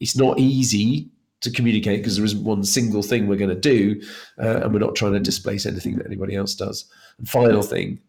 [0.01, 1.09] it's not easy
[1.43, 4.03] to communicate because there isn't one single thing we're going to do,
[4.43, 6.87] uh, and we're not trying to displace anything that anybody else does.
[7.18, 8.01] And final thing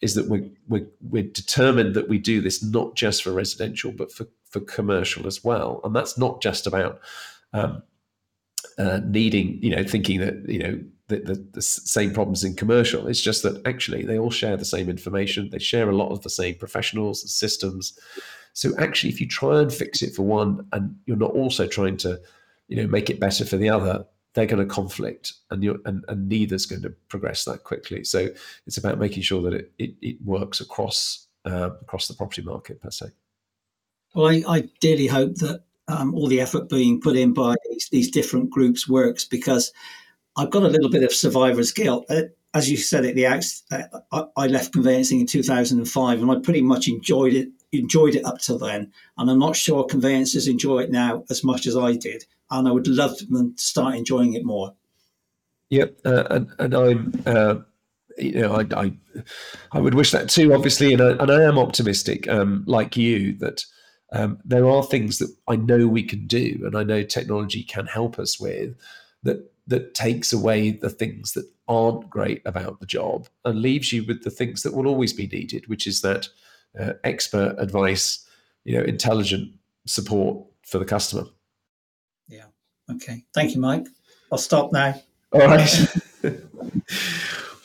[0.00, 4.12] is that we're, we're, we're determined that we do this not just for residential, but
[4.12, 5.80] for, for commercial as well.
[5.84, 7.00] And that's not just about
[7.52, 7.82] um,
[8.78, 13.06] uh, needing, you know, thinking that, you know, the, the, the, same problems in commercial.
[13.06, 15.50] It's just that actually they all share the same information.
[15.50, 17.98] They share a lot of the same professionals and systems.
[18.52, 21.96] So actually, if you try and fix it for one, and you're not also trying
[21.98, 22.20] to,
[22.68, 24.04] you know, make it better for the other,
[24.34, 28.04] they're going to conflict, and you and, and neither's going to progress that quickly.
[28.04, 28.28] So
[28.66, 32.80] it's about making sure that it it, it works across uh, across the property market
[32.80, 33.06] per se.
[34.14, 37.88] Well, I, I dearly hope that um, all the effort being put in by these,
[37.90, 39.72] these, different groups works because
[40.36, 42.06] I've got a little bit of survivor's guilt.
[42.10, 42.22] Uh,
[42.54, 46.62] as you said at the outset, uh, I left conveyancing in 2005 and I pretty
[46.62, 48.92] much enjoyed it enjoyed it up till then.
[49.18, 52.24] And I'm not sure conveyancers enjoy it now as much as I did.
[52.50, 54.74] And I would love them to start enjoying it more.
[55.70, 55.98] Yep.
[56.04, 57.56] Uh, and, and I'm, uh,
[58.16, 58.92] you know, I, I,
[59.72, 60.92] I, would wish that too, obviously.
[60.92, 63.64] And I, and I am optimistic, um, like you, that
[64.12, 67.86] um, there are things that I know we can do, and I know technology can
[67.86, 68.76] help us with
[69.24, 74.04] that that takes away the things that aren't great about the job and leaves you
[74.04, 76.28] with the things that will always be needed, which is that
[76.78, 78.26] uh, expert advice,
[78.64, 79.52] you know, intelligent
[79.86, 81.24] support for the customer.
[82.28, 82.44] Yeah.
[82.90, 83.24] Okay.
[83.34, 83.86] Thank you, Mike.
[84.30, 84.94] I'll stop now.
[85.32, 85.86] All right.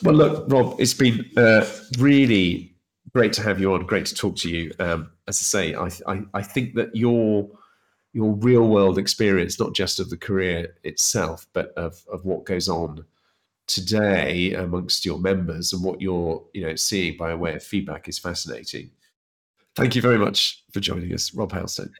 [0.02, 1.66] well, look, Rob, it's been uh,
[1.98, 2.74] really
[3.12, 3.86] great to have you on.
[3.86, 4.72] Great to talk to you.
[4.78, 7.48] Um, as I say, I, I, I think that your
[8.12, 12.68] your real world experience, not just of the career itself, but of, of what goes
[12.68, 13.04] on
[13.66, 18.18] today amongst your members and what you're you know seeing by way of feedback is
[18.18, 18.90] fascinating.
[19.74, 21.90] Thank you very much for joining us, Rob Hailstone.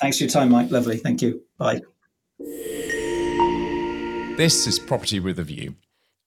[0.00, 0.70] Thanks for your time, Mike.
[0.70, 0.96] Lovely.
[0.96, 1.42] Thank you.
[1.58, 1.80] Bye.
[4.36, 5.74] This is Property with a View,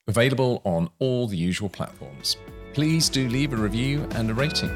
[0.07, 2.35] available on all the usual platforms
[2.73, 4.69] please do leave a review and a rating.